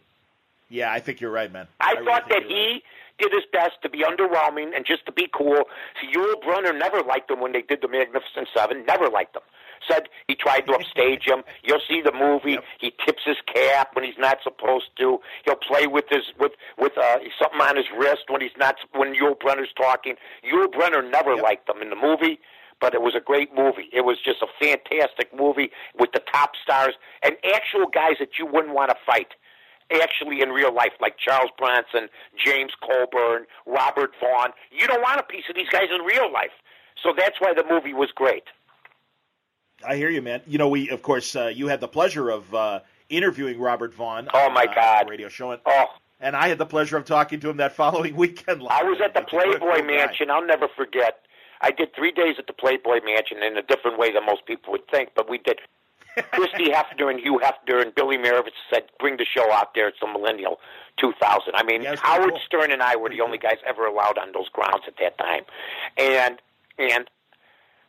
[0.69, 1.67] Yeah, I think you're right, man.
[1.81, 2.83] I, really thought that you're right.
[3.19, 5.65] he did his best to be underwhelming and just to be cool.
[6.01, 8.87] See, Yul Brynner never liked them when they did the Magnificent Seven.
[8.87, 9.43] Never liked him.
[9.89, 11.43] Said he tried to upstage him.
[11.65, 12.53] You'll see the movie.
[12.53, 12.65] Yep.
[12.81, 15.19] He tips his cap when he's not supposed to.
[15.45, 19.15] He'll play with his with with uh, something on his wrist when he's not when
[19.15, 20.17] Yul Brynner's talking.
[20.45, 21.43] Yul Brynner never Yep.
[21.43, 22.39] liked him in the movie.
[22.81, 23.91] But it was a great movie.
[23.93, 28.47] It was just a fantastic movie with the top stars and actual guys that you
[28.47, 29.29] wouldn't want to fight
[29.93, 32.09] actually in real life, like Charles Bronson,
[32.43, 34.51] James Coburn, Robert Vaughn.
[34.71, 36.53] You don't want a piece of these guys in real life.
[37.03, 38.45] So that's why the movie was great.
[39.87, 40.43] I hear you, man.
[40.47, 44.29] You know, we of course uh, you had the pleasure of uh, interviewing Robert Vaughn.
[44.35, 45.09] Oh, on, my uh, God.
[45.11, 45.85] radio show, and, Oh,
[46.21, 48.63] and I had the pleasure of talking to him that following weekend.
[48.69, 49.87] I was at the What a cool Playboy guy.
[49.87, 50.31] Mansion.
[50.31, 51.21] I'll never forget.
[51.63, 54.73] I did three days at the Playboy Mansion in a different way than most people
[54.73, 55.59] would think, but we did.
[56.33, 59.87] Christie Hefner and Hugh Hefner and Billy Maravich said, "Bring the show out there.
[59.89, 60.59] It's the Millennial
[60.99, 62.41] 2000." I mean, pretty Howard cool.
[62.45, 65.43] Stern and I were the only guys ever allowed on those grounds at that time,
[65.97, 66.41] and
[66.79, 67.09] and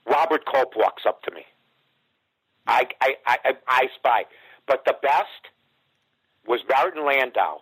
[0.06, 1.46] Robert Culp walks up to me.
[2.68, 4.26] I I I, I, I spy,
[4.68, 5.50] but the best
[6.46, 7.62] was Martin Landau.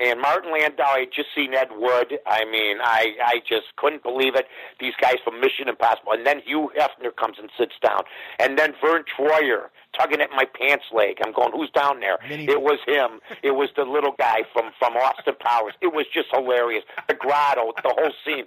[0.00, 2.20] And Martin Landau, I had just seen Ed Wood.
[2.24, 4.46] I mean, I I just couldn't believe it.
[4.78, 8.04] These guys from Mission Impossible, and then Hugh Hefner comes and sits down,
[8.38, 11.18] and then Vern Troyer tugging at my pants leg.
[11.24, 12.18] I'm going, who's down there?
[12.48, 13.18] It was him.
[13.42, 15.74] It was the little guy from from Austin Powers.
[15.80, 16.84] It was just hilarious.
[17.08, 18.44] The grotto, the whole scene.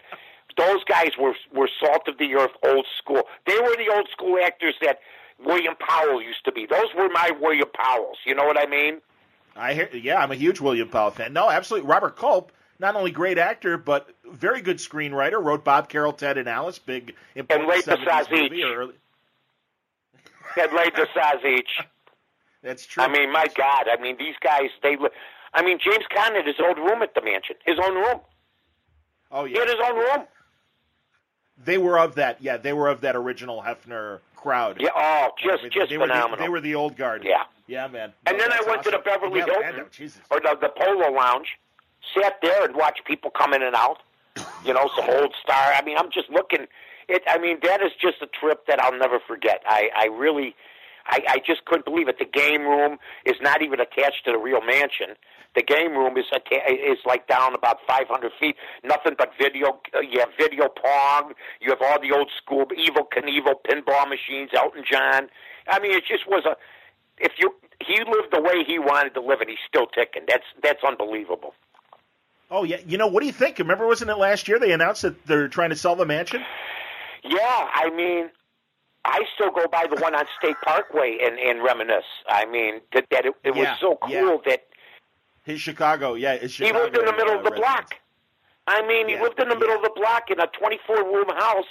[0.58, 3.24] Those guys were were salt of the earth, old school.
[3.46, 5.00] They were the old school actors that
[5.46, 6.66] William Powell used to be.
[6.66, 8.18] Those were my William Powells.
[8.26, 9.02] You know what I mean?
[9.56, 9.90] I hear.
[9.94, 11.34] Yeah, I'm a huge William Powell fan.
[11.34, 11.90] No, absolutely.
[11.90, 15.44] Robert Culp, not only great actor, but very good screenwriter.
[15.44, 16.80] Wrote Bob Carol, Ted, and Alice.
[16.80, 18.30] Big important 70s Sausage.
[18.32, 18.64] movie.
[18.64, 18.94] Early,
[20.56, 21.80] the size each.
[22.64, 23.04] that's true.
[23.04, 23.86] I mean, my God.
[23.92, 24.70] I mean, these guys.
[24.84, 24.98] They.
[25.54, 27.58] I mean, James Caan had his own room at the mansion.
[27.66, 28.22] His own room.
[29.32, 30.28] oh He yeah, had his own room.
[31.64, 32.42] they were of that.
[32.42, 34.78] Yeah, they were of that original Hefner crowd.
[34.80, 34.90] Yeah.
[34.96, 36.38] Oh, just just they were the- phenomenal.
[36.44, 37.24] they were the old guard.
[37.24, 37.44] Yeah.
[37.68, 38.12] Yeah, man.
[38.26, 38.98] and No, then I went to the.
[39.00, 41.58] Beverly Yeah, Hilton or the, the Polo Lounge,
[42.14, 44.00] sat there and watched people come in and out.
[44.66, 45.74] You know, some old star.
[45.74, 46.68] I mean, I'm just looking.
[47.08, 47.24] It.
[47.28, 49.62] I mean, that is just a trip that I'll never forget.
[49.68, 50.56] I, I really,
[51.08, 52.20] I, I just couldn't believe it.
[52.20, 55.16] The game room is not even attached to the real mansion.
[55.56, 58.56] The game room is atta- is like down about 500 feet.
[58.84, 59.82] Nothing but video.
[59.94, 61.34] Uh, you have video pong.
[61.60, 64.52] You have all the old school Evel Knievel pinball machines.
[64.54, 65.30] Elton John.
[65.68, 66.56] I mean, it just was a.
[67.18, 67.54] If you
[67.86, 70.24] he lived the way he wanted to live, and he's still ticking.
[70.28, 71.54] That's that's unbelievable.
[72.50, 72.78] Oh yeah.
[72.86, 73.60] You know what do you think?
[73.60, 76.44] Remember, wasn't it last year they announced that they're trying to sell the mansion?
[77.24, 78.30] Yeah, I mean,
[79.06, 82.04] I still go by the one on State Parkway and, and reminisce.
[82.28, 84.38] I mean, that, that it, it Yeah, was so cool yeah.
[84.46, 84.64] that
[85.44, 86.16] His Chicago.
[86.16, 87.96] Yeah, his he lived in the middle of the uh, block.
[88.68, 89.76] I mean, he Yeah, lived in the middle yeah.
[89.78, 91.66] of the block in a 24 room house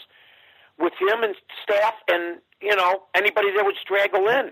[0.78, 4.50] with him and staff and, you know, anybody that would straggle in.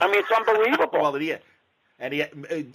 [0.00, 1.00] I mean, it's unbelievable.
[1.00, 1.34] Well, he,
[1.98, 2.24] and he,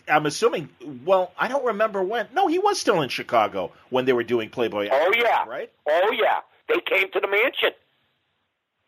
[0.08, 0.70] I'm assuming.
[1.06, 2.28] Well, I don't remember when.
[2.34, 4.90] No, he was still in Chicago when they were doing Playboy.
[4.92, 5.46] oh, yeah.
[5.46, 5.72] Right.
[5.88, 6.40] Oh, yeah.
[6.68, 7.72] They came to the mansion.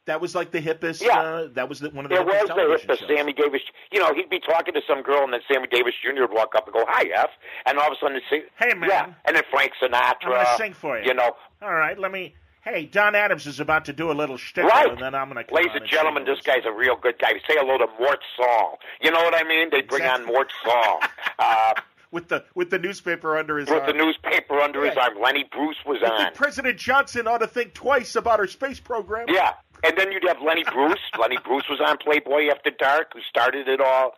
[0.05, 1.01] That was like the hippest.
[1.01, 1.19] Yeah.
[1.19, 3.07] Uh, that was the, one of the There hippest was the hippest shows.
[3.17, 3.61] Sammy Davis.
[3.91, 6.21] You know, he'd be talking to some girl, and then Sammy Davis Jr.
[6.21, 7.29] would walk up and go, "Hi, F,"
[7.65, 8.89] and all of a sudden, say, Hey, man.
[8.89, 10.25] yeah," and then Frank Sinatra.
[10.25, 11.05] I'm gonna sing for you.
[11.07, 11.31] You know,
[11.61, 12.35] All right, let me.
[12.61, 14.89] Hey, Don Adams is about to do a little shtick, Right.
[14.91, 15.53] and then I'm going to.
[15.53, 17.33] Ladies and gentlemen, this guy's a real good guy.
[17.47, 18.79] Say hello to Mort Sahl.
[19.01, 19.69] You know what I mean?
[19.69, 20.25] They bring Exactly.
[20.25, 20.99] on Mort Sahl.
[21.37, 21.73] Uh,
[22.11, 23.87] with the with the newspaper under his with arm.
[23.87, 25.19] the newspaper under his arm.
[25.21, 26.33] Lenny Bruce was I on.
[26.33, 29.25] President Johnson ought to think twice about our space program.
[29.27, 29.51] Yeah.
[29.85, 30.99] And then you'd have Lenny Bruce.
[31.19, 34.13] Lenny Bruce was on Playboy After Dark, who started it all.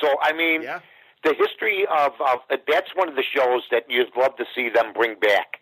[0.00, 0.80] So, I mean, Yeah.
[1.24, 4.68] the history of, of uh, that's one of the shows that you'd love to see
[4.68, 5.60] them bring back.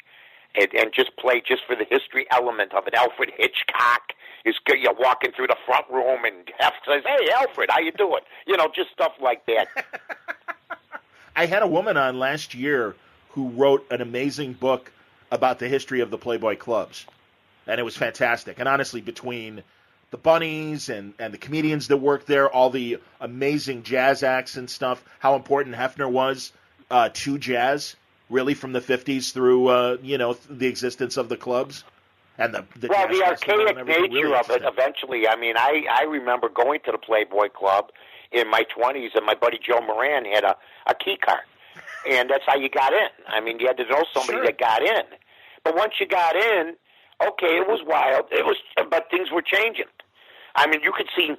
[0.57, 2.95] And, and just play just for the history element of it.
[2.95, 4.13] Alfred Hitchcock
[4.45, 4.55] is.
[4.69, 8.57] You're walking through the front room and F says, "Hey, Alfred, how you doing?" You
[8.57, 9.67] know, just stuff like that.
[11.37, 12.95] I had a woman on last year
[13.31, 14.93] who wrote an amazing book
[15.33, 17.05] about the history of the Playboy clubs,
[17.67, 18.59] and it was fantastic.
[18.59, 19.63] And honestly, between
[20.11, 24.69] the bunnies and, and the comedians that worked there, all the amazing jazz acts and
[24.71, 26.53] stuff, how important Hefner was
[26.91, 27.97] uh, to jazz,
[28.31, 31.85] really from the '50s through uh, you know the existence of the clubs
[32.39, 34.63] and the, the well, the archaic nature really of it.
[34.65, 37.91] Eventually, I mean, I I remember going to the Playboy Club
[38.33, 40.57] in my twenties, and my buddy Joe Moran had a
[40.87, 41.45] a key card,
[42.11, 43.09] and that's how you got in.
[43.29, 44.45] I mean, you had to know somebody Sure.
[44.47, 45.05] that got in.
[45.63, 46.75] But once you got in,
[47.23, 48.27] okay, it was wild.
[48.31, 48.57] It was,
[48.91, 49.87] but things were changing.
[50.57, 51.35] I mean, you could see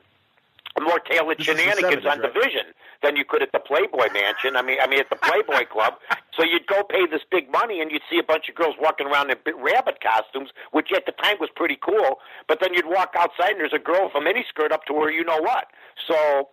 [0.81, 2.33] more tailored This shenanigans 70s, on right?
[2.33, 2.65] Division
[3.01, 4.57] than you could at the Playboy Mansion.
[4.57, 5.93] I mean, I mean at the Playboy Club.
[6.35, 9.07] So you'd go pay this big money, and you'd see a bunch of girls walking
[9.07, 12.19] around in rabbit costumes, which at the time was pretty cool.
[12.47, 15.09] But then you'd walk outside, and there's a girl with a miniskirt up to her,
[15.11, 15.67] you know what?
[16.07, 16.49] So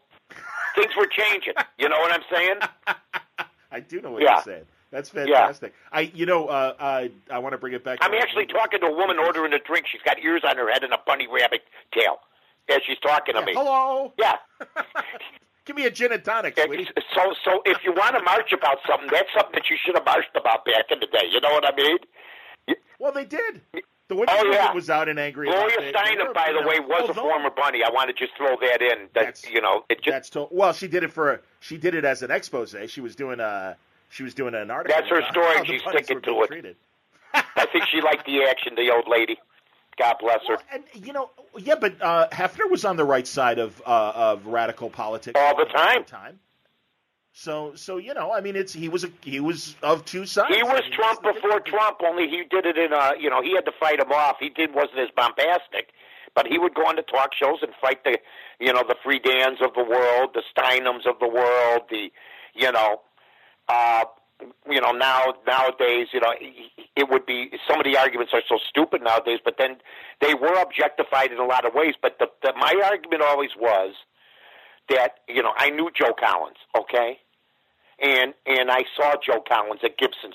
[0.77, 1.55] things were changing.
[1.79, 2.57] You know what I'm saying?
[3.73, 4.35] I do know what Yeah.
[4.35, 4.65] you're saying.
[4.93, 5.73] That's fantastic.
[5.91, 7.99] I, you know, uh, I I want to bring it back.
[8.03, 9.87] I'm actually talking to a woman ordering a drink.
[9.91, 11.63] She's got ears on her head and a bunny rabbit
[11.93, 12.19] tail
[12.69, 13.55] as she's talking to Yeah, me.
[13.57, 14.37] Hello, Yeah.
[15.65, 16.89] give me a gin and tonic, sweetie.
[17.15, 20.05] So, so if you want to march about something, that's something that you should have
[20.05, 21.25] marched about back in the day.
[21.31, 21.99] You know what I mean?
[22.99, 23.63] Well, they did.
[24.09, 24.73] The women Oh, yeah.
[24.75, 25.47] was out and angry.
[25.49, 27.83] Gloria Steinem, by the way, was a although- former bunny.
[27.83, 29.09] I want to just throw that in.
[29.15, 31.95] That That's- you know, it just That's to, well, she did it for she did
[31.95, 32.77] it as an expose.
[32.89, 33.77] She was doing a
[34.13, 34.95] she was doing an article.
[34.95, 36.47] That's her story, and she's sticking to it.
[36.49, 36.77] treated.
[37.35, 38.75] I think she liked the action.
[38.77, 39.39] The old lady.
[39.99, 40.55] God bless her.
[40.57, 44.13] Well, and you know, yeah, but uh, Hefner was on the right side of uh,
[44.15, 46.05] of radical politics All the time.
[46.05, 46.39] time.
[47.35, 50.55] So, so you know, I mean, it's he was a, he was of two sides.
[50.55, 51.61] He I was mean, Trump before.
[51.61, 54.37] Trump, only he did it in a, you know, he had to fight him off.
[54.39, 55.89] He did wasn't as bombastic,
[56.35, 58.19] but he would go on to talk shows and fight the,
[58.61, 62.11] you know, the Friedans of the world, the Steinems of the world, the,
[62.55, 63.01] you know,
[63.69, 64.05] uh,
[64.69, 66.33] you know, now nowadays, you know,
[66.97, 69.77] it would be some of the arguments are so stupid nowadays, but then
[70.21, 71.95] they were objectified in a lot of ways.
[72.01, 73.95] But the, the my argument always was
[74.89, 77.19] that you know I knew Jo Collins, okay,
[78.01, 80.35] and and I saw Jo Collins at Gibson's.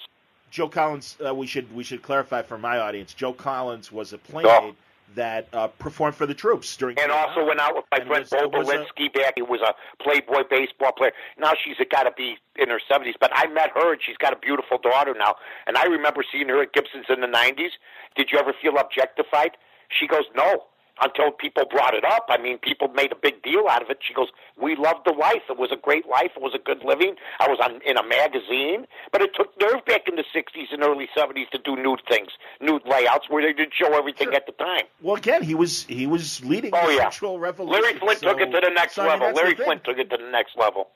[0.50, 3.14] Jo Collins, uh, we should we should clarify for my audience.
[3.14, 4.76] Joe Collins was a playmate
[5.16, 7.00] that uh, performed for the troops during.
[7.00, 9.34] And also went out with my friend was- Bo back.
[9.36, 11.12] He was a Playboy baseball player.
[11.40, 14.34] Now she's got to be in her 70s, but I met her and she's got
[14.34, 15.36] a beautiful daughter now.
[15.66, 17.72] And I remember seeing her at Gibson's in the 90s.
[18.16, 19.52] Did you ever feel objectified?
[19.90, 20.66] She goes, no.
[21.02, 22.26] Until people brought it up.
[22.30, 24.00] I mean, people made a big deal out of it.
[24.02, 24.30] She goes,
[24.60, 25.44] we loved the life.
[25.50, 26.32] It was a great life.
[26.36, 27.16] It was a good living.
[27.40, 28.88] I was on in a magazine.
[29.12, 32.30] But it took nerve back in the 60s and early 70s to do nude things,
[32.62, 34.86] nude layouts where they didn't show everything at the time.
[35.02, 37.04] Well, again, he was he was leading Oh, the yeah.
[37.04, 37.82] sexual revolution.
[37.84, 39.36] Larry Flynt so- took it to the next so, I mean, level.
[39.36, 39.56] Larry.
[39.56, 40.90] Flynt took it to the next level.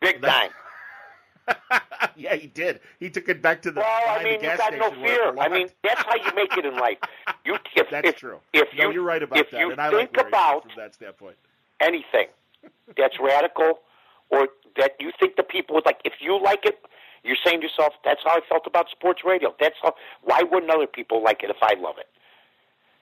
[0.00, 0.50] Big That- time.
[2.16, 2.80] yeah, he did.
[2.98, 3.80] He took it back to the.
[3.80, 5.38] Well, I mean, you got no station where it fear.
[5.38, 6.98] I mean, that's how you make it in life.
[7.44, 8.38] You, if, That's if, true.
[8.52, 10.72] If no, you, you're right about if that, you and I think like about from
[10.76, 11.36] that standpoint.
[11.80, 12.26] anything
[12.96, 13.80] that's radical,
[14.30, 16.78] or that you think the people would like, if you like it,
[17.22, 19.94] you're saying to yourself, "That's how I felt about sports radio." That's how.
[20.22, 22.08] Why wouldn't other people like it if I love it?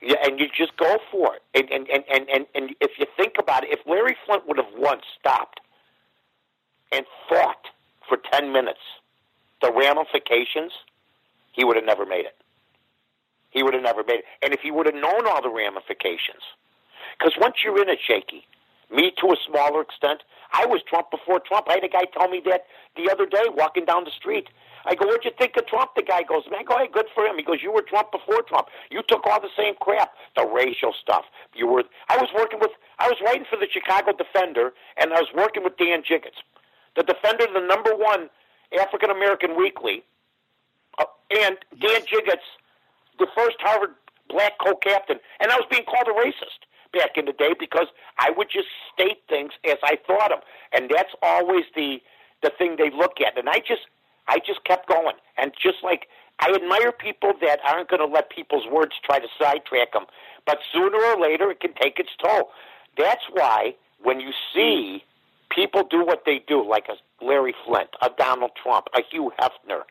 [0.01, 1.41] Yeah, and you just go for it.
[1.55, 4.57] And and, and, and, and and if you think about it, if Larry Flynt would
[4.57, 5.61] have once stopped
[6.91, 7.67] and fought
[8.07, 8.79] for ten minutes,
[9.61, 10.71] the ramifications,
[11.51, 12.35] he would have never made it.
[13.49, 14.25] He would have never made it.
[14.41, 16.43] And if he would have known all the ramifications,
[17.17, 18.45] because once you're in it, shaky,
[18.93, 21.67] me to a smaller extent, I was Trump before Trump.
[21.69, 24.49] I had a guy tell me that the other day walking down the street.
[24.87, 25.95] I go, what'd you think of Trump?
[25.95, 27.37] The guy goes, man, go ahead, good for him.
[27.37, 28.67] He goes, you were Trump before Trump.
[28.91, 31.25] You took all the same crap, the racial stuff.
[31.55, 31.83] You were.
[32.09, 32.71] I was working with.
[32.99, 36.37] I was writing for the Chicago Defender, and I was working with Dan Jiggetts.
[36.95, 38.29] The Defender, the number one
[38.79, 40.03] African American weekly,
[40.99, 42.47] uh, and Dan Jiggetts,
[43.19, 43.91] the first Harvard
[44.29, 47.87] black co-captain, and I was being called a racist back in the day because
[48.17, 50.39] I would just state things as I thought them,
[50.73, 52.01] and that's always the
[52.41, 53.37] the thing they look at.
[53.37, 53.87] And I just
[54.27, 56.07] I just kept going, and just like
[56.39, 60.05] I admire people that aren't going to let people's words try to sidetrack them,
[60.45, 62.49] but sooner or later it can take its toll.
[62.97, 65.03] That's why when you see
[65.55, 69.81] people do what they do, like a Larry Flynt, a Donald Trump, a Hugh Hefner,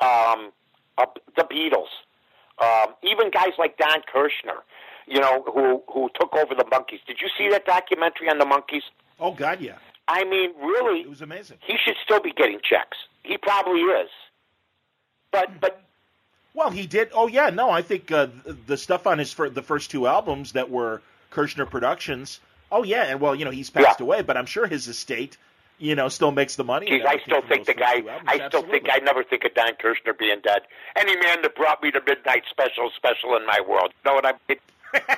[0.00, 0.52] um,
[0.96, 1.06] a,
[1.36, 1.90] the Beatles,
[2.58, 4.60] um, even guys like Don Kirshner,
[5.06, 7.00] you know, who who took over the Monkees.
[7.06, 8.82] Did you see that documentary on the Monkees?
[9.18, 9.76] Oh God, yeah.
[10.06, 11.58] I mean, really, it was amazing.
[11.60, 12.96] He should still be getting checks.
[13.22, 14.10] He probably is.
[15.30, 15.82] But but
[16.54, 17.10] well, he did.
[17.12, 18.28] Oh yeah, no, I think uh,
[18.66, 22.40] the stuff on his fir- the first two albums that were Kirshner Productions.
[22.70, 24.04] Oh yeah, and well, you know, he's passed Yeah.
[24.06, 25.36] away, but I'm sure his estate,
[25.78, 26.88] you know, still makes the money.
[26.90, 27.96] And I still think the guy.
[27.98, 28.22] albums.
[28.26, 28.70] I still Absolutely.
[28.80, 30.62] think I never think of Don Kirshner being dead.
[30.96, 33.92] Any man that brought me the midnight special, special in my world.
[34.04, 34.58] You know what I mean?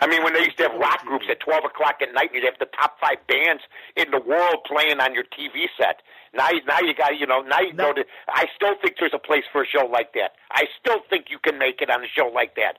[0.00, 2.44] I mean, when they used to have rock groups at twelve o'clock at night, you'd
[2.44, 3.62] have the top five bands
[3.96, 6.02] in the world playing on your TV set.
[6.32, 8.04] Now, you- now you got you know now you go to.
[8.28, 10.34] I still think there's a place for a show like that.
[10.52, 12.78] I still think you can make it on a show like that.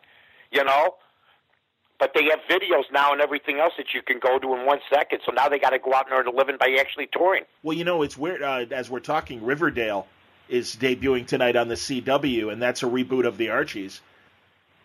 [0.51, 0.95] You know.
[1.99, 4.79] But they have videos now and everything else that you can go to in one
[4.89, 5.19] second.
[5.25, 7.43] So now they got to go out and earn a living by actually touring.
[7.61, 8.41] Well, you know, it's weird.
[8.41, 10.07] Uh, as we're talking, Riverdale
[10.47, 13.99] is debuting tonight on the CW, and that's a reboot of the Archies.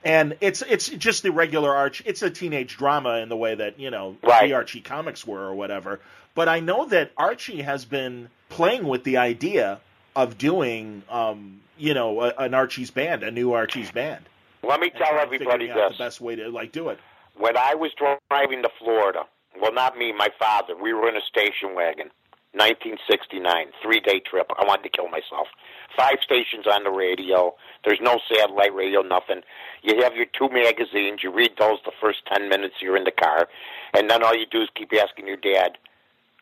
[0.05, 2.05] And it's it's just the regular Archie.
[2.07, 4.49] It's a teenage drama in the way that you know Right.
[4.49, 6.01] the Archie comics were or whatever.
[6.35, 9.81] But I know that Archie has been playing with the idea
[10.17, 14.25] of doing, um, you know, a, an Archie's band, a new Archie's band.
[14.67, 15.93] Let me tell everybody this.
[15.93, 16.99] the best way to like do it.
[17.37, 17.91] When I was
[18.31, 19.25] driving to Florida,
[19.61, 22.11] well, not me, my father, we were in a station wagon,
[22.53, 24.51] 1969, three day trip.
[24.59, 25.49] I wanted to kill myself.
[25.97, 27.55] Five stations on the radio.
[27.85, 29.43] There's no satellite radio, nothing.
[29.83, 31.21] You have your two magazines.
[31.23, 33.49] You read those the first 10 minutes you're in the car.
[33.93, 35.79] And then all you do is keep asking your dad,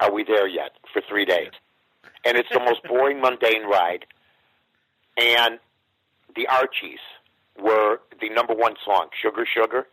[0.01, 0.73] Are we there yet?
[0.93, 1.51] for three days.
[2.25, 4.07] And it's the most boring, mundane ride.
[5.19, 5.59] And
[6.37, 7.01] the Archies
[7.61, 9.87] were the number one song, Sugar Sugar.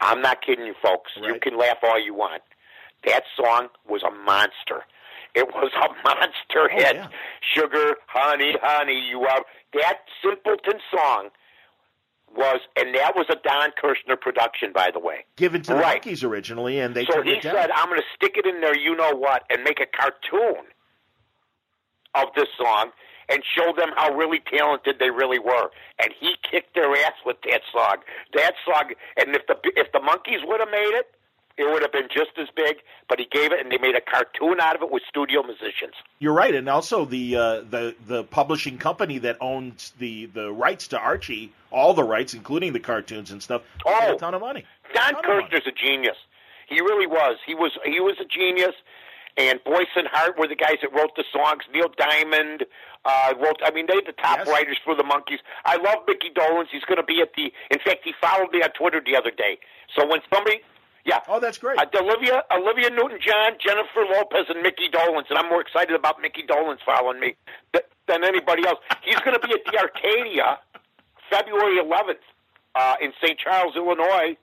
[0.00, 1.12] I'm not kidding you, folks.
[1.20, 2.42] You can laugh all you want.
[3.04, 4.84] That song was a monster.
[5.34, 6.96] It was a monster oh, hit.
[6.96, 7.08] yeah.
[7.40, 9.42] Sugar, honey, honey, you are.
[9.74, 11.28] That simpleton song
[12.36, 15.24] was, and that was a Don Kirshner production, by the way.
[15.36, 16.24] Given to the Right.
[16.24, 19.14] Originally, and they so he said, "I'm going to stick it in there, you know
[19.14, 20.64] what, and make a cartoon
[22.14, 22.90] of this song
[23.28, 27.36] and show them how really talented they really were." And he kicked their ass with
[27.50, 27.96] that song.
[28.34, 31.14] That song, and if the if the Monkees would have made it,
[31.56, 32.76] it would have been just as big.
[33.08, 35.94] But he gave it, and they made a cartoon out of it with studio musicians.
[36.18, 40.88] You're right, and also the uh, the the publishing company that owns the the rights
[40.88, 44.14] to Archie, all the rights, including the cartoons and stuff, Oh.
[44.14, 44.64] a ton of money.
[44.94, 45.14] Don.
[45.22, 46.16] Kirshner's a genius.
[46.68, 47.38] He really was.
[47.46, 48.74] He was he was a genius.
[49.38, 51.62] And Boyce and Hart were the guys that wrote the songs.
[51.72, 52.64] Neil Diamond
[53.04, 53.56] uh, wrote.
[53.64, 54.48] I mean, they're the top Yes.
[54.48, 55.38] writers for the Monkees.
[55.64, 56.66] I love Mickey Dolenz.
[56.72, 57.52] He's going to be at the.
[57.70, 59.58] In fact, he followed me on Twitter the other day.
[59.96, 60.60] So when somebody,
[61.04, 61.78] yeah, Oh, that's great.
[61.78, 66.20] uh, Olivia Olivia Newton John, Jennifer Lopez, and Mickey Dolenz, and I'm more excited about
[66.20, 67.36] Mickey Dolenz following me
[67.72, 68.80] th- than anybody else.
[69.04, 70.58] He's going to be at the Arcadia
[71.30, 72.24] February 11th
[72.74, 73.38] uh, in St.
[73.38, 74.36] Charles, Illinois.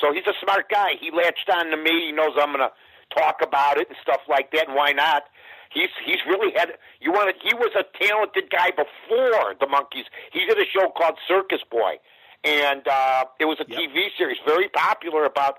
[0.00, 0.94] So he's a smart guy.
[1.00, 2.06] He latched on to me.
[2.06, 2.70] He knows I'm going to
[3.16, 4.68] talk about it and stuff like that.
[4.68, 5.24] And why not?
[5.70, 6.72] He's he's really had.
[7.00, 10.04] You want to, He was a talented guy before the Monkees.
[10.32, 11.96] He did a show called Circus Boy,
[12.44, 13.78] and uh, it was a Yep.
[13.78, 15.58] TV series very popular about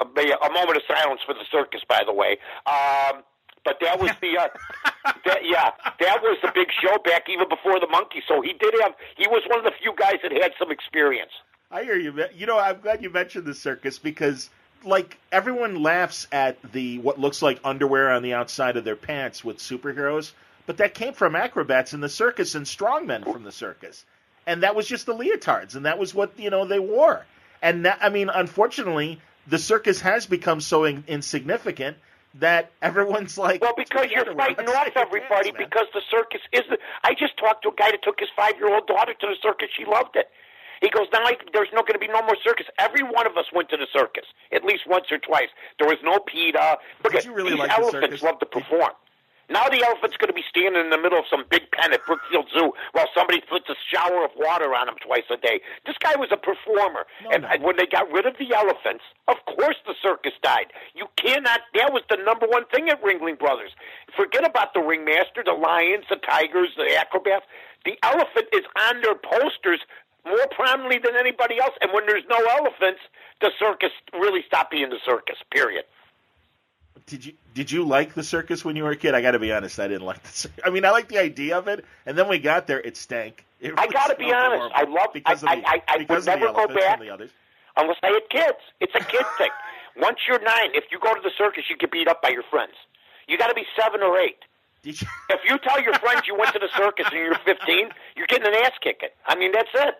[0.00, 1.80] a, a moment of silence for the circus.
[1.88, 2.38] By the way.
[2.66, 3.22] Um,
[3.64, 4.48] but that was the, uh,
[5.26, 5.70] that, yeah,
[6.00, 8.22] that was the big show back even before the Monkees.
[8.26, 11.32] So he did have, he was one of the few guys that had some experience.
[11.70, 12.14] I hear you.
[12.34, 14.48] You know, I'm glad you mentioned the circus because,
[14.84, 19.44] like, everyone laughs at the what looks like underwear on the outside of their pants
[19.44, 20.32] with superheroes,
[20.66, 24.04] but that came from acrobats in the circus and strongmen from the circus,
[24.46, 27.24] and that was just the leotards, and that was what you know they wore.
[27.62, 31.96] And that, I mean, unfortunately, the circus has become so in, insignificant
[32.34, 36.62] that everyone's like, Well, because you're fighting off everybody pants, because the circus is.
[36.68, 39.26] The, I just talked to a guy that took his five year old daughter to
[39.26, 39.68] the circus.
[39.76, 40.30] She loved it.
[40.80, 42.66] He goes, now I, there's not going to be no more circus.
[42.78, 45.48] Every one of us went to the circus at least once or twice.
[45.78, 46.78] There was no PETA.
[47.04, 48.22] Look Did at really these like the elephants circus?
[48.22, 48.92] love to perform.
[49.50, 52.04] Now the elephant's going to be standing in the middle of some big pen at
[52.04, 55.60] Brookfield Zoo while somebody puts a shower of water on him twice a day.
[55.86, 57.66] This guy was a performer, No, and no.
[57.66, 60.66] when they got rid of the elephants, of course the circus died.
[60.94, 61.60] You cannot.
[61.72, 63.72] That was the number one thing at Ringling Brothers.
[64.14, 67.46] Forget about the ringmaster, the lions, the tigers, the acrobats.
[67.86, 69.80] The elephant is on their posters
[70.28, 71.74] more prominently than anybody else.
[71.80, 73.00] And when there's no elephants,
[73.40, 75.36] the circus really stopped being the circus.
[75.50, 75.84] Period.
[77.06, 79.14] Did you did you like the circus when you were a kid?
[79.14, 80.28] I got to be honest, I didn't like the.
[80.30, 80.60] Circus.
[80.64, 83.44] I mean, I like the idea of it, and then we got there, it stank.
[83.60, 84.74] It I got to be honest.
[84.74, 85.10] I love.
[85.14, 87.30] because I, of the, I, I, I because would never go back and the others.
[87.76, 88.58] unless I had kids.
[88.80, 89.50] It's a kid thing.
[89.96, 92.44] Once you're nine, if you go to the circus, you get beat up by your
[92.44, 92.74] friends.
[93.26, 94.38] You got to be seven or eight.
[94.82, 95.08] Did you?
[95.30, 98.46] If you tell your friends you went to the circus and you're 15, you're getting
[98.46, 99.08] an ass kicking.
[99.26, 99.96] I mean, that's it.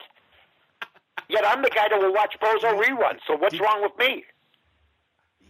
[1.28, 3.18] Yet I'm the guy that will watch Bozo reruns.
[3.26, 4.24] So what's wrong with me?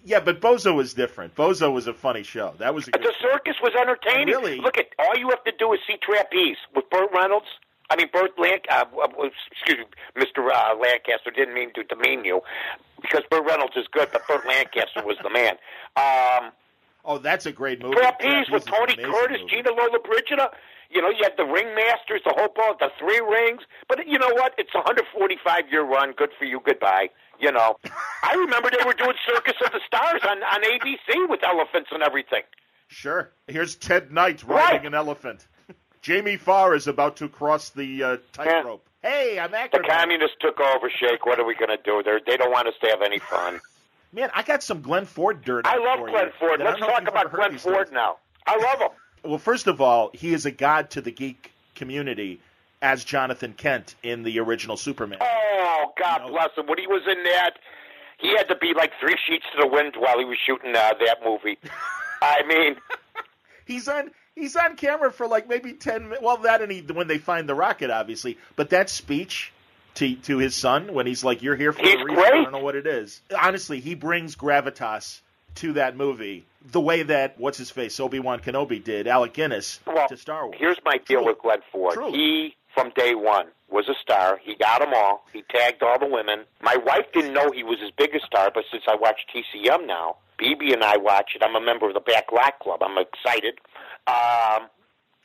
[0.04, 1.34] Yeah, but Bozo was different.
[1.34, 2.54] Bozo was a funny show.
[2.58, 4.28] That was a good The circus was entertaining.
[4.28, 4.60] Really?
[4.60, 7.46] Look at all you have to do is see Trapeze with Burt Reynolds.
[7.90, 8.64] I mean, Burt Lanc.
[8.70, 10.48] Uh, uh, excuse me, Mr.
[10.50, 11.30] Uh, Lancaster.
[11.34, 12.40] Didn't mean to demean you,
[13.00, 15.54] because Burt Reynolds is good, but Burt Lancaster was the man.
[15.96, 16.52] Um,
[17.04, 17.96] Oh, that's a great movie.
[17.96, 19.50] Trapeze with Tony Curtis, movie.
[19.50, 20.50] Gina Lollobrigida.
[20.90, 23.62] You know, you had the ringmasters, the whole ball, the three rings.
[23.88, 24.54] But you know what?
[24.58, 26.12] It's a 145 year run.
[26.12, 26.60] Good for you.
[26.64, 27.10] Goodbye.
[27.40, 27.76] You know,
[28.24, 32.02] I remember they were doing Circus of the Stars on on ABC with elephants and
[32.02, 32.42] everything.
[32.88, 33.30] Sure.
[33.46, 34.86] Here's Ted Knight riding Right.
[34.86, 35.46] an elephant.
[36.00, 38.88] Jamie Farr is about to cross the uh, tightrope.
[39.02, 41.26] Hey, I'm The communists took over, Shake.
[41.26, 42.02] What are we going to do?
[42.02, 43.60] They're, they don't want us to have any fun.
[44.12, 45.66] Man, I got some Glenn Ford dirt.
[45.66, 46.60] I love for Glenn you Ford.
[46.60, 47.92] that Let's don't know if talk about Glenn Ford days.
[47.92, 48.16] now.
[48.46, 48.88] I love him.
[49.24, 52.40] Well, first of all, he is a god to the geek community
[52.80, 55.18] as Jonathan Kent in the original Superman.
[55.20, 56.66] Oh, God You know- bless him.
[56.66, 57.58] When he was in that,
[58.18, 60.92] he had to be like three sheets to the wind while he was shooting uh,
[61.00, 61.58] that movie.
[62.22, 62.76] I mean,
[63.64, 66.22] He's on he's on camera for like maybe 10 minutes.
[66.22, 69.52] Well, that and he when they find the rocket obviously, but that speech
[69.96, 72.52] to to his son when he's like you're here for He's a reason, I don't
[72.52, 73.20] know what it is.
[73.38, 75.20] Honestly, he brings gravitas
[75.56, 80.08] to that movie the way that what's his face Obi-Wan Kenobi did Alec Guinness well,
[80.08, 80.56] to Star Wars.
[80.58, 81.26] here's my deal Truly.
[81.32, 81.94] with Glenn Ford.
[81.94, 82.18] Truly.
[82.18, 84.38] He, from day one, was a star.
[84.42, 85.24] He got them all.
[85.32, 86.44] He tagged all the women.
[86.62, 90.16] My wife didn't know he was his biggest star, but since I watch TCM now,
[90.38, 91.42] BB and I watch it.
[91.42, 92.82] I'm a member of the Back Lot Club.
[92.82, 93.58] I'm excited.
[94.06, 94.68] Um,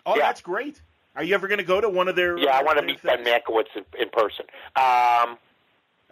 [0.06, 0.24] Oh, yeah.
[0.24, 0.82] that's great.
[1.16, 3.02] Are you ever going to go to one of their yeah, I want to meet
[3.04, 3.30] Ben things?
[3.48, 4.46] Mankiewicz in, in person.
[4.76, 5.38] Um,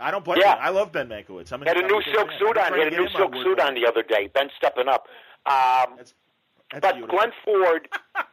[0.02, 0.56] I don't blame Yeah.
[0.56, 0.62] you.
[0.62, 1.52] I love Ben Mankiewicz.
[1.52, 2.74] I'm had a new silk suit on.
[2.74, 4.28] He had a new silk suit on the other day.
[4.34, 5.08] Ben stepping up.
[5.46, 6.14] Um, That's,
[6.72, 7.18] that's but beautiful.
[7.18, 7.88] Glenn Ford,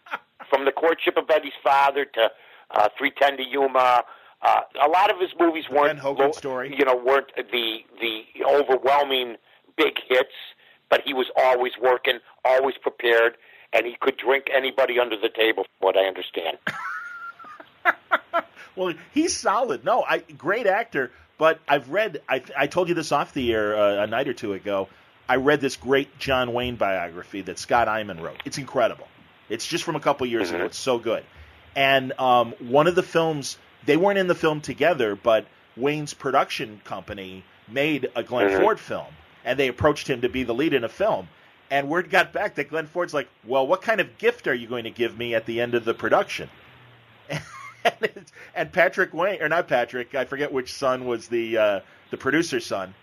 [0.51, 2.31] from the courtship of Eddie's father to
[2.71, 4.05] uh, 310 to Yuma,
[4.43, 6.75] uh, a lot of his movies The weren't Ben Hogan story.
[6.79, 9.37] You know, weren't the the overwhelming
[9.77, 10.35] big hits,
[10.91, 13.37] but he was always working, always prepared,
[13.73, 15.65] and he could drink anybody under the table.
[15.65, 16.59] from What I understand.
[18.77, 19.85] Well, he's solid.
[19.85, 21.11] No, I great actor.
[21.39, 22.21] But I've read.
[22.29, 24.89] I I told you this off the air uh, a night or two ago.
[25.29, 28.43] I read this great John Wayne biography that Scott Eyman wrote.
[28.45, 29.07] It's incredible.
[29.49, 30.65] It's just from a couple years ago.
[30.65, 31.25] It's so good.
[31.77, 36.81] And um, one of the films they weren't in the film together, but Wayne's production
[36.85, 38.61] company made a Glenn Mhm.
[38.61, 39.07] Ford film,
[39.45, 41.29] and they approached him to be the lead in a film.
[41.71, 44.67] And word got back that Glenn Ford's like, "Well, what kind of gift are you
[44.67, 46.51] going to give me at the end of the production?"
[48.01, 51.81] and, it's- and Patrick Wayne, or not Patrick, I forget which son was the uh,
[52.11, 52.95] the producer's son,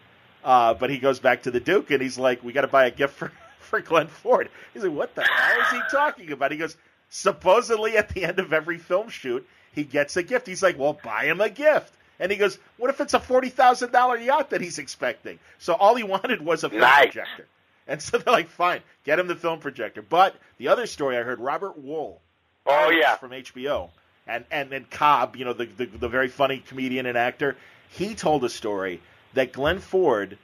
[0.43, 2.85] uh, but he goes back to the Duke and he's like, "We got to buy
[2.85, 6.51] a gift for for Glenn Ford." He's like, "What the hell is he talking about?"
[6.51, 6.75] He goes,
[7.09, 10.99] "Supposedly at the end of every film shoot, he gets a gift." He's like, "Well,
[11.03, 14.49] buy him a gift." And he goes, "What if it's a forty thousand dollar yacht
[14.51, 17.05] that he's expecting?" So all he wanted was a film Nice.
[17.13, 17.47] projector.
[17.87, 21.23] And so they're like, "Fine, get him the film projector." But the other story I
[21.23, 22.17] heard, Robert Wuhl,
[22.65, 23.89] Oh yeah, from HBO,
[24.27, 27.55] and and and Cobb, you know, the, the the very funny comedian and actor,
[27.89, 29.01] he told a story
[29.33, 30.37] that Glenn Ford,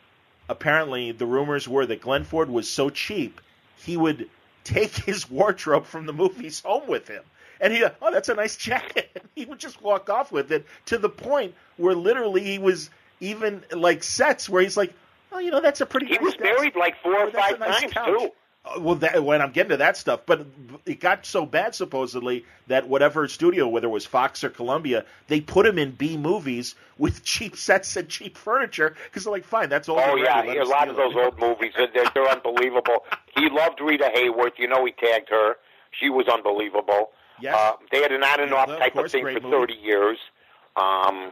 [0.50, 3.42] apparently the rumors were that Glenn Ford was so cheap,
[3.78, 4.30] he would
[4.64, 7.24] take his wardrobe from the movies home with him.
[7.60, 9.10] And he, oh, that's a nice jacket.
[9.16, 12.90] And he would just walk off with it to the point where literally he was
[13.20, 14.94] even like sets where he's like,
[15.32, 16.08] oh, you know, that's a pretty.
[16.08, 16.44] he nice was desk.
[16.44, 18.20] married like four Oh, or five nice times couch.
[18.20, 18.30] too.
[18.64, 20.46] Uh, well, that, when I'm getting to that stuff, but
[20.86, 25.42] it got so bad supposedly that whatever studio, whether it was Fox or Columbia, they
[25.42, 29.70] put him in B movies with cheap sets and cheap furniture because they're like, fine,
[29.70, 30.00] that's all.
[30.00, 31.18] Oh yeah, a lot of those it.
[31.18, 33.06] old movies, they're, they're unbelievable.
[33.34, 34.60] He loved Rita Hayworth.
[34.60, 35.56] You know, he tagged her.
[35.98, 37.12] She was unbelievable.
[37.40, 37.56] Yes.
[37.56, 39.74] Uh, they had an on and Yeah, off of type course, of thing for movie.
[39.74, 40.18] 30 years.
[40.76, 41.32] Um,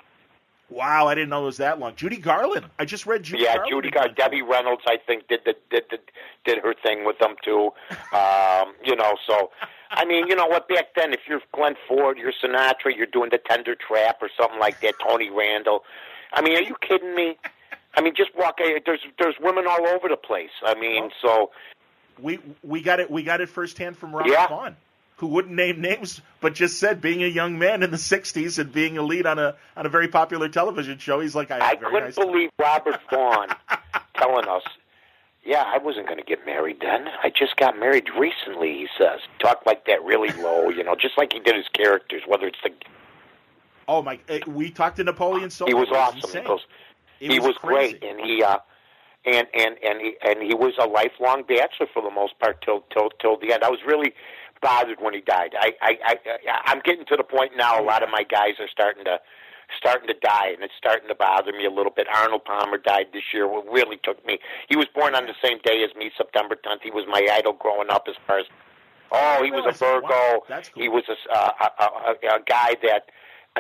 [0.70, 1.96] Wow, I didn't know it was that long.
[1.96, 2.66] Judy Garland.
[2.78, 3.72] I just read Judy yeah, Garland.
[3.74, 4.18] Judy in Gar- Glenn Ford.
[4.18, 5.98] Debbie Reynolds, I think, did the, did the,
[6.46, 7.72] did her thing with them too.
[8.16, 9.52] Um, you know, so
[9.92, 10.68] I mean, you know what?
[10.70, 14.60] Back then, if you're Glenn Ford, you're Sinatra, you're doing the Tender Trap or something
[14.60, 14.96] like that.
[15.06, 15.84] Tony Randall.
[16.34, 17.38] I mean, are you kidding me?
[17.96, 18.60] I mean, just walk.
[18.62, 20.52] eh, There's there's women all over the place.
[20.64, 21.50] I mean, so
[22.22, 23.10] We we got it.
[23.10, 24.48] We got it firsthand from Robert Yeah.
[24.48, 24.76] Vaughn.
[25.20, 28.72] Who wouldn't name names, but just said being a young man in the '60s and
[28.72, 31.20] being a lead on a on a very popular television show.
[31.20, 33.50] He's like, I, I couldn't nice time." believe Robert Vaughn
[34.16, 34.64] telling us,
[35.44, 37.08] "Yeah, I wasn't going to get married then.
[37.22, 41.18] I just got married recently." He says, talk like that really low, you know, just
[41.18, 42.22] like he did his characters.
[42.26, 42.70] Whether it's the
[43.90, 44.20] Oh my!
[44.30, 45.68] eh, We talked to Napoleon Solo.
[45.68, 46.42] he was It awesome.
[46.42, 46.62] He goes,
[47.20, 47.98] he was, crazy.
[48.00, 48.60] great, and he uh,
[49.26, 52.86] and and and he and he was a lifelong bachelor for the most part till
[52.94, 53.64] till till the end.
[53.66, 54.14] I was really
[54.62, 55.56] bothered when he died.
[55.60, 56.16] I I, I
[56.66, 57.82] I'm getting to the point now.
[57.82, 59.20] A lot of my guys are starting to
[59.78, 62.08] starting to die, and it's starting to bother me a little bit.
[62.14, 63.48] Arnold Palmer died this year.
[63.48, 64.40] What really took me.
[64.68, 66.82] He was born on the same day as me, September 10th.
[66.84, 68.06] He was my idol growing up.
[68.08, 68.46] As far as
[69.12, 69.78] oh, he was a.
[69.78, 70.08] Virgo.
[70.08, 70.84] Wow, that's cool.
[70.84, 73.10] He was a, uh, a, a, a guy that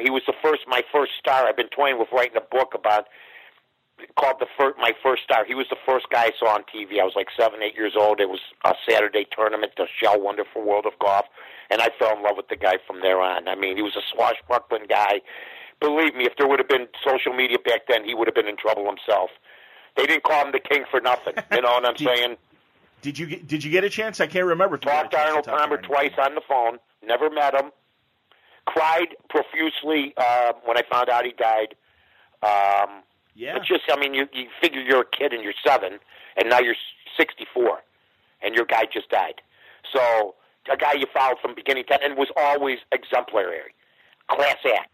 [0.02, 1.47] he was the first, my first star.
[1.47, 3.08] I've been toying with writing a book about
[4.18, 5.45] called the first, my first star.
[5.45, 7.00] He was the first guy I saw on TV.
[7.00, 8.20] I was like seven, eight years old.
[8.20, 11.26] It was a Saturday tournament, the Shell Wonderful World of Golf,
[11.70, 13.47] and I fell in love with the guy from there on.
[13.47, 15.22] I mean, he was a swashbuckling guy.
[15.80, 18.47] Believe me, if there would have been social media back then, he would have been
[18.47, 19.30] in trouble himself.
[19.95, 21.34] They didn't call him the king for nothing.
[21.52, 22.38] You know what I'm Did- saying?
[23.02, 24.20] Did you get, did you get a chance?
[24.20, 24.78] I can't remember.
[24.78, 26.80] Talked to got a chance Arnold Palmer twice on the phone.
[27.02, 27.72] Never met him.
[28.66, 31.76] Cried profusely uh, when I found out he died.
[32.43, 33.04] Um,
[33.39, 33.53] Yeah.
[33.53, 35.99] But just, I mean, you, you figure you're a kid and you're seven,
[36.35, 36.75] and now you're
[37.17, 37.79] 64,
[38.41, 39.41] and your guy just died.
[39.93, 40.35] So
[40.71, 43.73] a guy you followed from beginning to end and was always exemplary,
[44.27, 44.89] class act.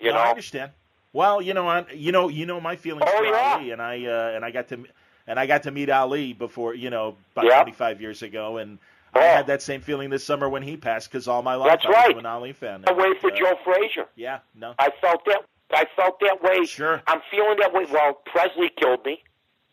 [0.00, 0.72] You no, I understand.
[1.12, 3.54] Well, you know, I, you know, you know my feelings Oh, for yeah.
[3.54, 4.84] Ali, and I uh, and I got to
[5.26, 7.62] and I got to meet Ali before, you know, about Yeah.
[7.62, 8.78] 25 years ago, and
[9.14, 9.22] I Oh.
[9.22, 11.88] had that same feeling this summer when he passed because all my life That's I
[11.88, 12.16] was right.
[12.16, 12.84] an Ali fan.
[12.86, 14.06] I And, for uh, Joe Frazier.
[14.16, 15.44] Yeah, no, I felt that.
[15.72, 16.64] I felt that way.
[16.66, 17.02] Sure.
[17.06, 17.86] I'm feeling that way.
[17.90, 19.22] Well, Presley killed me.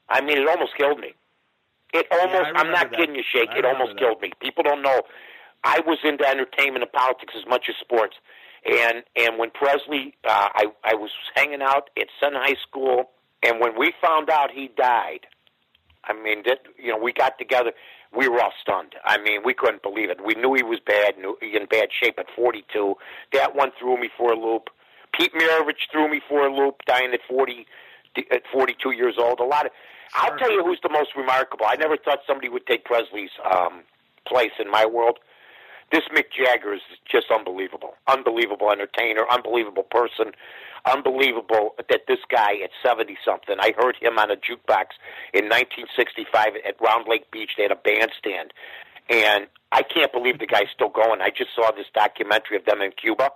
[0.10, 1.14] I mean, it almost killed me.
[1.94, 2.50] It almost.
[2.56, 2.98] I I'm not that.
[3.00, 3.50] kidding you, Shake.
[3.52, 4.00] I It almost that.
[4.00, 4.32] killed me.
[4.42, 5.02] People don't know.
[5.64, 8.16] I was into entertainment and politics as much as sports.
[8.66, 13.10] And and when Presley, uh, I I was hanging out at Sun High School,
[13.44, 15.28] and when we found out he died,
[16.04, 17.74] I mean that you know we got together.
[18.16, 18.94] We were all stunned.
[19.06, 20.20] I mean, we couldn't believe it.
[20.24, 22.96] We knew he was bad, knew in bad shape at 42.
[23.32, 24.70] That one threw me for a loop.
[25.14, 27.66] Pete Maravich threw me for a loop, dying at 40,
[28.32, 29.40] at 42 years old.
[29.40, 29.72] A lot of.
[30.14, 31.66] I'll tell you who's the most remarkable.
[31.68, 33.84] I never thought somebody would take Presley's um,
[34.28, 35.20] place in my world.
[35.92, 37.96] This Mick Jagger is just unbelievable.
[38.08, 40.32] Unbelievable entertainer, unbelievable person,
[40.86, 44.96] unbelievable that this guy at 70 something, I heard him on a jukebox
[45.34, 47.52] in 1965 at Round Lake Beach.
[47.58, 48.54] They had a bandstand.
[49.10, 51.22] And I can't believe the guy's still going.
[51.22, 53.30] I just saw this documentary of them in Cuba.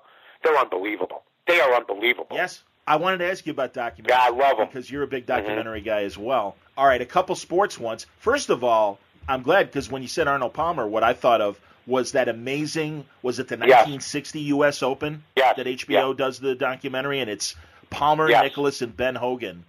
[0.43, 1.23] They're unbelievable.
[1.47, 2.35] They are unbelievable.
[2.35, 2.63] Yes.
[2.87, 4.09] I wanted to ask you about documentaries.
[4.09, 4.67] Yeah, I love them.
[4.67, 5.41] Because you're a big mm-hmm.
[5.41, 6.55] documentary guy as well.
[6.77, 8.05] All right, a couple sports ones.
[8.19, 11.59] First of all, I'm glad because when you said Arnold Palmer, what I thought of
[11.87, 13.87] was that amazing, was it the Yes.
[13.87, 14.83] 1960 U.S.
[14.83, 17.19] Open Yes, that HBO does the documentary?
[17.19, 17.55] And it's
[17.89, 18.27] Palmer.
[18.27, 19.63] Nicklaus, and Ben Hogan.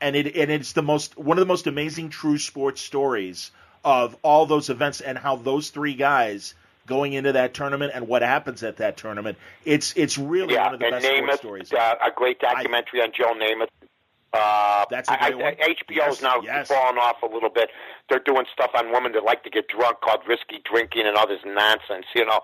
[0.00, 3.50] And, it, and it's the most one of the most amazing true sports stories
[3.84, 6.54] of all those events and how those three guys
[6.88, 9.38] going into that tournament and what happens at that tournament.
[9.64, 11.72] It's it's really yeah, one of the best Namath, stories.
[11.72, 13.68] uh, a great documentary on Joe Namath.
[14.32, 15.54] Uh, That's a I- great I- one.
[15.54, 16.68] HBO's Yes, now yes.
[16.68, 17.70] falling off a little bit.
[18.10, 21.26] They're doing stuff on women that like to get drunk called risky drinking and all
[21.26, 22.06] this nonsense.
[22.14, 22.40] You know,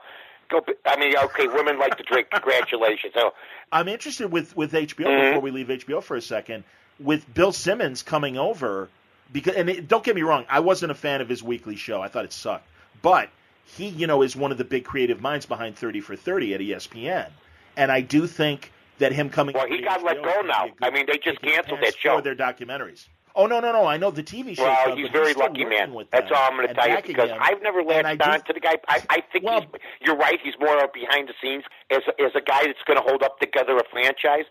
[0.50, 0.60] go.
[0.86, 2.28] I mean, okay, women like to drink.
[2.32, 3.12] Congratulations.
[3.14, 3.32] So,
[3.72, 5.28] I'm interested with with HBO Mhm.
[5.30, 6.64] before we leave HBO for a second
[7.00, 8.88] with Bill Simmons coming over
[9.32, 12.00] because and it, don't get me wrong, I wasn't a fan of his weekly show.
[12.00, 12.66] I thought it sucked,
[13.02, 13.28] but
[13.64, 16.60] he you know is one of the big creative minds behind 30 for 30 at
[16.60, 17.28] ESPN,
[17.76, 20.64] and I do think that him coming Well, he got HBO let go now.
[20.64, 22.16] be a good I mean, they just kick in the canceled that show.
[22.16, 23.06] for their documentaries.
[23.36, 23.84] Oh no no no!
[23.84, 24.62] I know the TV show.
[24.62, 25.92] well, he's very lucky, man.
[26.12, 28.76] That's all I'm going to tell you because I've never latched on to the guy.
[28.86, 29.80] I, I think Well- he's.
[30.02, 30.38] You're right.
[30.40, 33.76] He's more behind the scenes as as a guy that's going to hold up together
[33.76, 34.44] a franchise.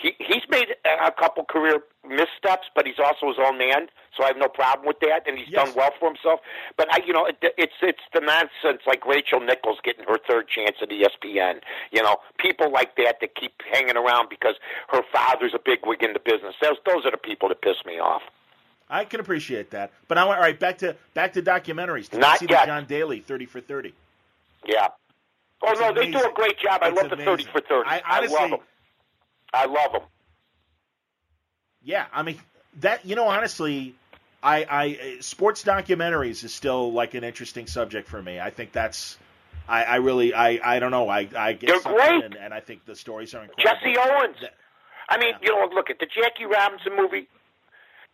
[0.00, 4.28] He he's made a couple career missteps, but he's also his own man, so I
[4.28, 5.66] have no problem with that, and he's Yes.
[5.66, 6.40] done well for himself.
[6.76, 10.48] But I, you know, it, it's it's the nonsense like Rachel Nichols getting her third
[10.48, 11.60] chance at ESPN.
[11.92, 14.54] You know, people like that that keep hanging around because
[14.88, 16.54] her father's a bigwig in the business.
[16.60, 18.22] Those those are the people that piss me off.
[18.90, 22.10] I can appreciate that, but I want all right back to back to documentaries.
[22.10, 22.60] Did Not see yet.
[22.62, 23.94] the John Daly 30 for 30?
[24.66, 24.88] Yeah.
[25.64, 26.80] Oh It's no, they do a great job.
[26.82, 27.88] I It's love the thirty for thirty.
[27.88, 28.60] I honestly- love them.
[29.52, 30.02] I love them.
[31.82, 32.38] Yeah, I mean
[32.80, 33.04] that.
[33.04, 33.94] You know, honestly,
[34.42, 38.40] I, I sports documentaries is still like an interesting subject for me.
[38.40, 39.18] I think that's.
[39.68, 41.08] I, I really, I, I don't know.
[41.08, 42.24] I, I get They're great.
[42.24, 43.78] And, and I think the stories are incredible.
[43.80, 44.36] Jesse Owens.
[45.08, 47.28] I mean, you know, look at the Jackie Robinson movie.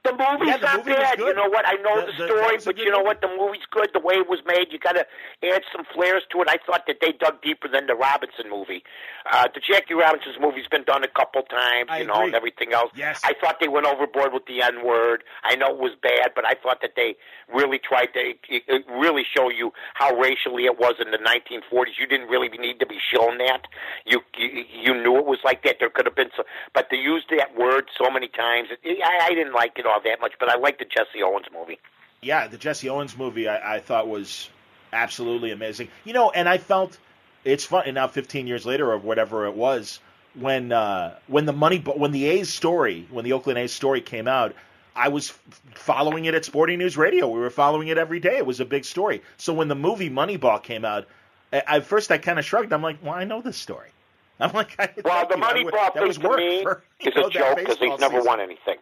[0.04, 1.18] The movie's Yeah, the not movie bad.
[1.18, 1.26] good.
[1.28, 1.66] You know what?
[1.66, 3.06] I know The- the, the- story, a but you know movie.
[3.08, 3.20] what?
[3.20, 3.90] The movie's good.
[3.92, 5.04] The way it was made, you got to
[5.42, 6.48] add some flares to it.
[6.48, 8.84] I thought that they dug deeper than the Robinson movie.
[9.30, 12.26] Uh, the Jackie Robinson's movie's been done a couple times, I you know, agree.
[12.26, 12.92] and everything else.
[12.94, 13.20] Yes.
[13.24, 15.24] I thought they went overboard with the N word.
[15.42, 17.16] I know it was bad, but I thought that they
[17.52, 21.98] really tried to it, it really show you how racially it was in the 1940s.
[21.98, 23.66] You didn't really need to be shown that.
[24.06, 25.76] You you, you knew it was like that.
[25.80, 28.68] There could have been, so, but they used that word so many times.
[28.82, 31.46] It, I, I didn't like it all that much, but I liked the Jesse Owens
[31.52, 31.78] movie.
[32.22, 34.48] Yeah, the Jesse Owens movie I, I thought was
[34.92, 35.88] absolutely amazing.
[36.04, 36.98] You know, and I felt
[37.44, 37.84] it's fun.
[37.86, 40.00] And now, 15 years later, or whatever it was,
[40.34, 44.28] when uh, when the money when the A's story, when the Oakland A's story came
[44.28, 44.54] out,
[44.96, 45.32] I was
[45.74, 47.28] following it at Sporting News Radio.
[47.28, 48.36] We were following it every day.
[48.36, 49.22] It was a big story.
[49.36, 51.06] So when the movie Moneyball came out,
[51.52, 52.72] I- at first I kind of shrugged.
[52.72, 53.90] I'm like, well, I know this story.
[54.40, 57.56] I'm like, I, Well, the Moneyball thing was to me for, is know, a joke
[57.58, 58.26] because he's never season.
[58.26, 58.76] won anything.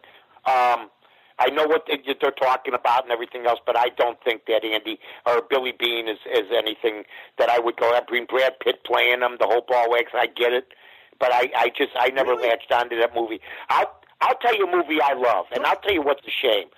[0.45, 0.89] Um,
[1.39, 4.63] I know what they, they're talking about and everything else, but I don't think that
[4.65, 7.03] Andy or Billy Beane is, is anything
[7.37, 7.91] that I would go.
[7.93, 10.11] I mean, Brad Pitt playing him, the whole ball wax.
[10.15, 10.73] I get it,
[11.19, 12.49] but I, I just I never Really?
[12.49, 13.39] latched onto that movie.
[13.69, 13.91] I'll
[14.21, 16.69] I'll tell you a movie I love, and I'll tell you what's a shame.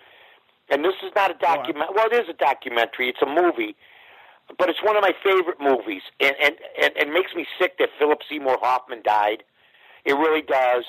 [0.70, 1.92] And this is not a document.
[1.96, 3.10] Well, it is a documentary.
[3.10, 3.76] It's a movie,
[4.58, 7.90] but it's one of my favorite movies, and and and it makes me sick that
[7.98, 9.44] Philip Seymour Hoffman died.
[10.06, 10.84] It really does,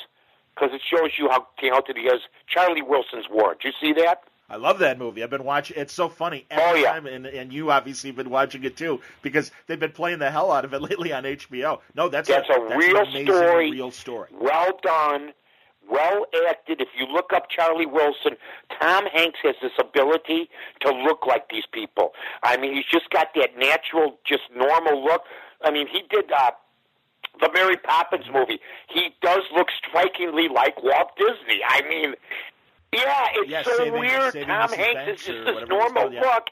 [0.54, 2.20] because it shows you how talented he is.
[2.46, 3.54] Charlie Wilson's War.
[3.60, 4.22] Did you see that?
[4.48, 5.22] I love that movie.
[5.22, 5.76] I've been watching.
[5.78, 6.92] It's so funny every Oh, yeah.
[6.92, 10.30] time, and and you obviously have been watching it too because they've been playing the
[10.30, 11.78] hell out of it lately on HBO.
[11.94, 13.70] No, that's That's a, a that's real amazing, story.
[13.70, 14.28] Real story.
[14.32, 15.32] Well done,
[15.88, 16.80] well acted.
[16.80, 18.36] If you look up Charlie Wilson,
[18.80, 20.50] Tom Hanks has this ability
[20.80, 22.12] to look like these people.
[22.42, 25.22] I mean, he's just got that natural, just normal look.
[25.62, 26.50] I mean, he did uh,
[27.40, 28.60] the Mary Poppins movie.
[28.88, 31.60] He does look strikingly like Walt Disney.
[31.66, 32.14] I mean,
[32.92, 34.32] yeah, it's Yeah, so Saving- weird.
[34.32, 36.20] Saving Tom Hanks is just this normal called, yeah.
[36.22, 36.48] look,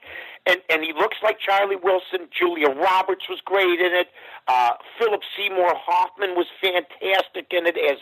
[0.47, 2.29] and and he looks like Charlie Wilson.
[2.31, 4.09] Julia Roberts was great in it.
[4.47, 7.99] Uh, Philip Seymour Hoffman was fantastic in it as.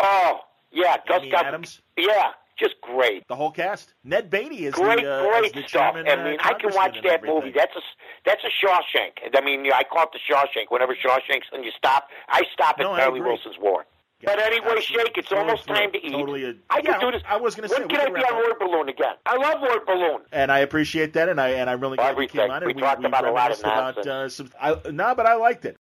[0.00, 0.40] Oh
[0.72, 1.80] yeah, Amy Gus Adams?
[1.96, 3.26] Yeah, just great.
[3.28, 3.94] The whole cast.
[4.04, 5.94] Ned Beatty is Great, the, uh, great the stuff.
[5.96, 6.08] I mean,
[6.38, 7.52] uh, I can watch that movie.
[7.54, 7.80] That's a
[8.24, 9.34] that's a Shawshank.
[9.36, 10.66] I mean, I call it the Shawshank.
[10.70, 13.20] Whenever Shawshank's and you stop, I stop at No, I Charlie.
[13.20, 13.84] Wilson's War.
[14.20, 14.80] Yeah, but anyway.
[14.80, 16.12] Shake, it's almost time to eat.
[16.12, 17.22] Totally a- I yeah, can do this.
[17.28, 18.36] I was gonna say, When can I be on.
[18.36, 19.14] Word Balloon again?
[19.26, 20.20] I love Word Balloon.
[20.32, 22.40] and I appreciate that, and I and I'm really glad you Everything.
[22.42, 22.62] came on.
[22.62, 24.50] And We talked about a lot of reminisced about, uh, some.
[24.60, 25.76] I, no, but I liked it.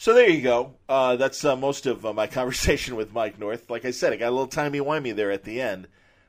[0.00, 0.76] So there you go.
[0.88, 3.68] Uh, that's uh, most of uh, my conversation with Mike North.
[3.68, 5.88] Like I said, I got a little timey wimey there at the end.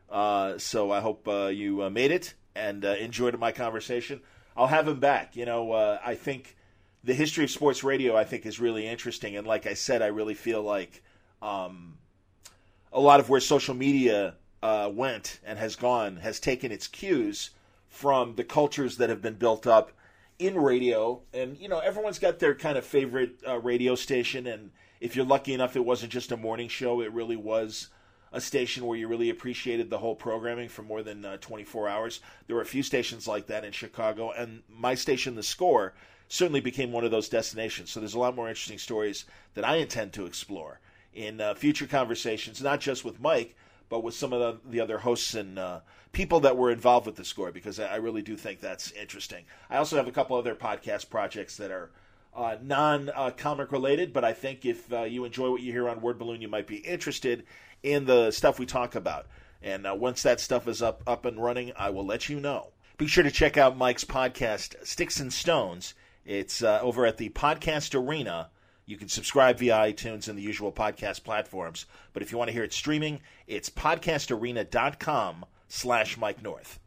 [0.10, 4.20] Uh, so I hope uh, you uh, made it and enjoyed my conversation.
[4.58, 5.38] I'll have him back.
[5.38, 6.58] You know, I think
[7.06, 9.38] the history of sports radio, I think, is really interesting.
[9.38, 11.02] And like I said, I really feel like
[11.42, 11.98] um,
[12.92, 17.52] a lot of where social media went and has gone has taken its cues
[17.88, 19.94] from the cultures that have been built up
[20.42, 21.22] in radio.
[21.34, 24.48] And, you know, everyone's got their kind of favorite uh, radio station.
[24.48, 27.90] And if you're lucky enough, it wasn't just a morning show, it really was
[28.34, 32.22] a station where you really appreciated the whole programming for more than uh, 24 hours.
[32.48, 34.32] There were a few stations like that in Chicago.
[34.32, 35.94] And my station, The Score,
[36.28, 37.92] certainly became one of those destinations.
[37.92, 40.80] So there's a lot more interesting stories that I intend to explore
[41.14, 43.56] in uh, future conversations, not just with Mike,
[43.90, 45.82] but with some of the, the other hosts and uh,
[46.12, 49.46] people that were involved with the score, because I, really do think that's interesting.
[49.70, 51.92] I also have a couple other podcast projects that are
[52.36, 55.88] uh, non uh, comic related, but I think if uh, you enjoy what you hear
[55.88, 57.44] on Word Balloon, you might be interested
[57.84, 59.28] in the stuff we talk about.
[59.62, 62.70] And uh, once that stuff is up up and running, I will let you know.
[62.98, 65.94] Be sure to check out Mike's podcast, Sticks and Stones.
[66.26, 68.50] It's uh, over at the Podcast Arena.
[68.86, 71.86] You can subscribe via iTunes and the usual podcast platforms.
[72.14, 76.80] But if you want to hear it streaming, it's podcastarena.com slash Mike North.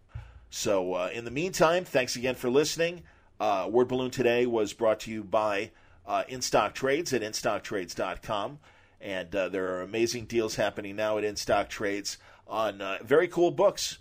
[0.50, 3.02] So uh, in the meantime, thanks again for listening.
[3.40, 5.70] Uh, Word Balloon today was brought to you by
[6.06, 8.58] uh, InStock Trades at InStockTrades.com.
[9.00, 13.50] And uh, there are amazing deals happening now at InStock Trades on uh, very cool
[13.50, 13.98] books.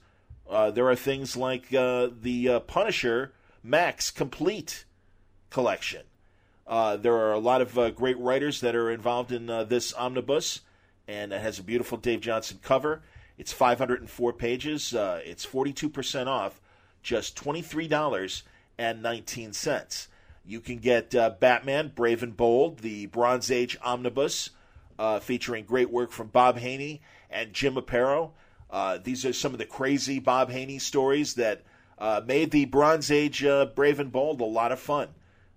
[0.49, 3.33] Uh, there are things like the Punisher
[3.63, 4.83] Max Complete
[5.49, 6.03] collection.
[6.67, 10.59] There are a lot of great writers that are involved in this omnibus,
[11.07, 13.01] and it has a beautiful Dave Johnson cover.
[13.37, 14.93] It's 504 pages.
[14.93, 16.61] Uh, it's 42% off,
[17.01, 20.07] just $23.19.
[20.45, 24.49] You can get uh, Batman, Brave and Bold, the Bronze Age omnibus,
[24.99, 28.31] uh, featuring great work from Bob Haney and Jim Aparo.
[28.69, 31.63] Uh, these are some of the crazy Bob Haney stories that
[31.97, 35.09] uh, made the Bronze Age uh, Brave and Bold a lot of fun.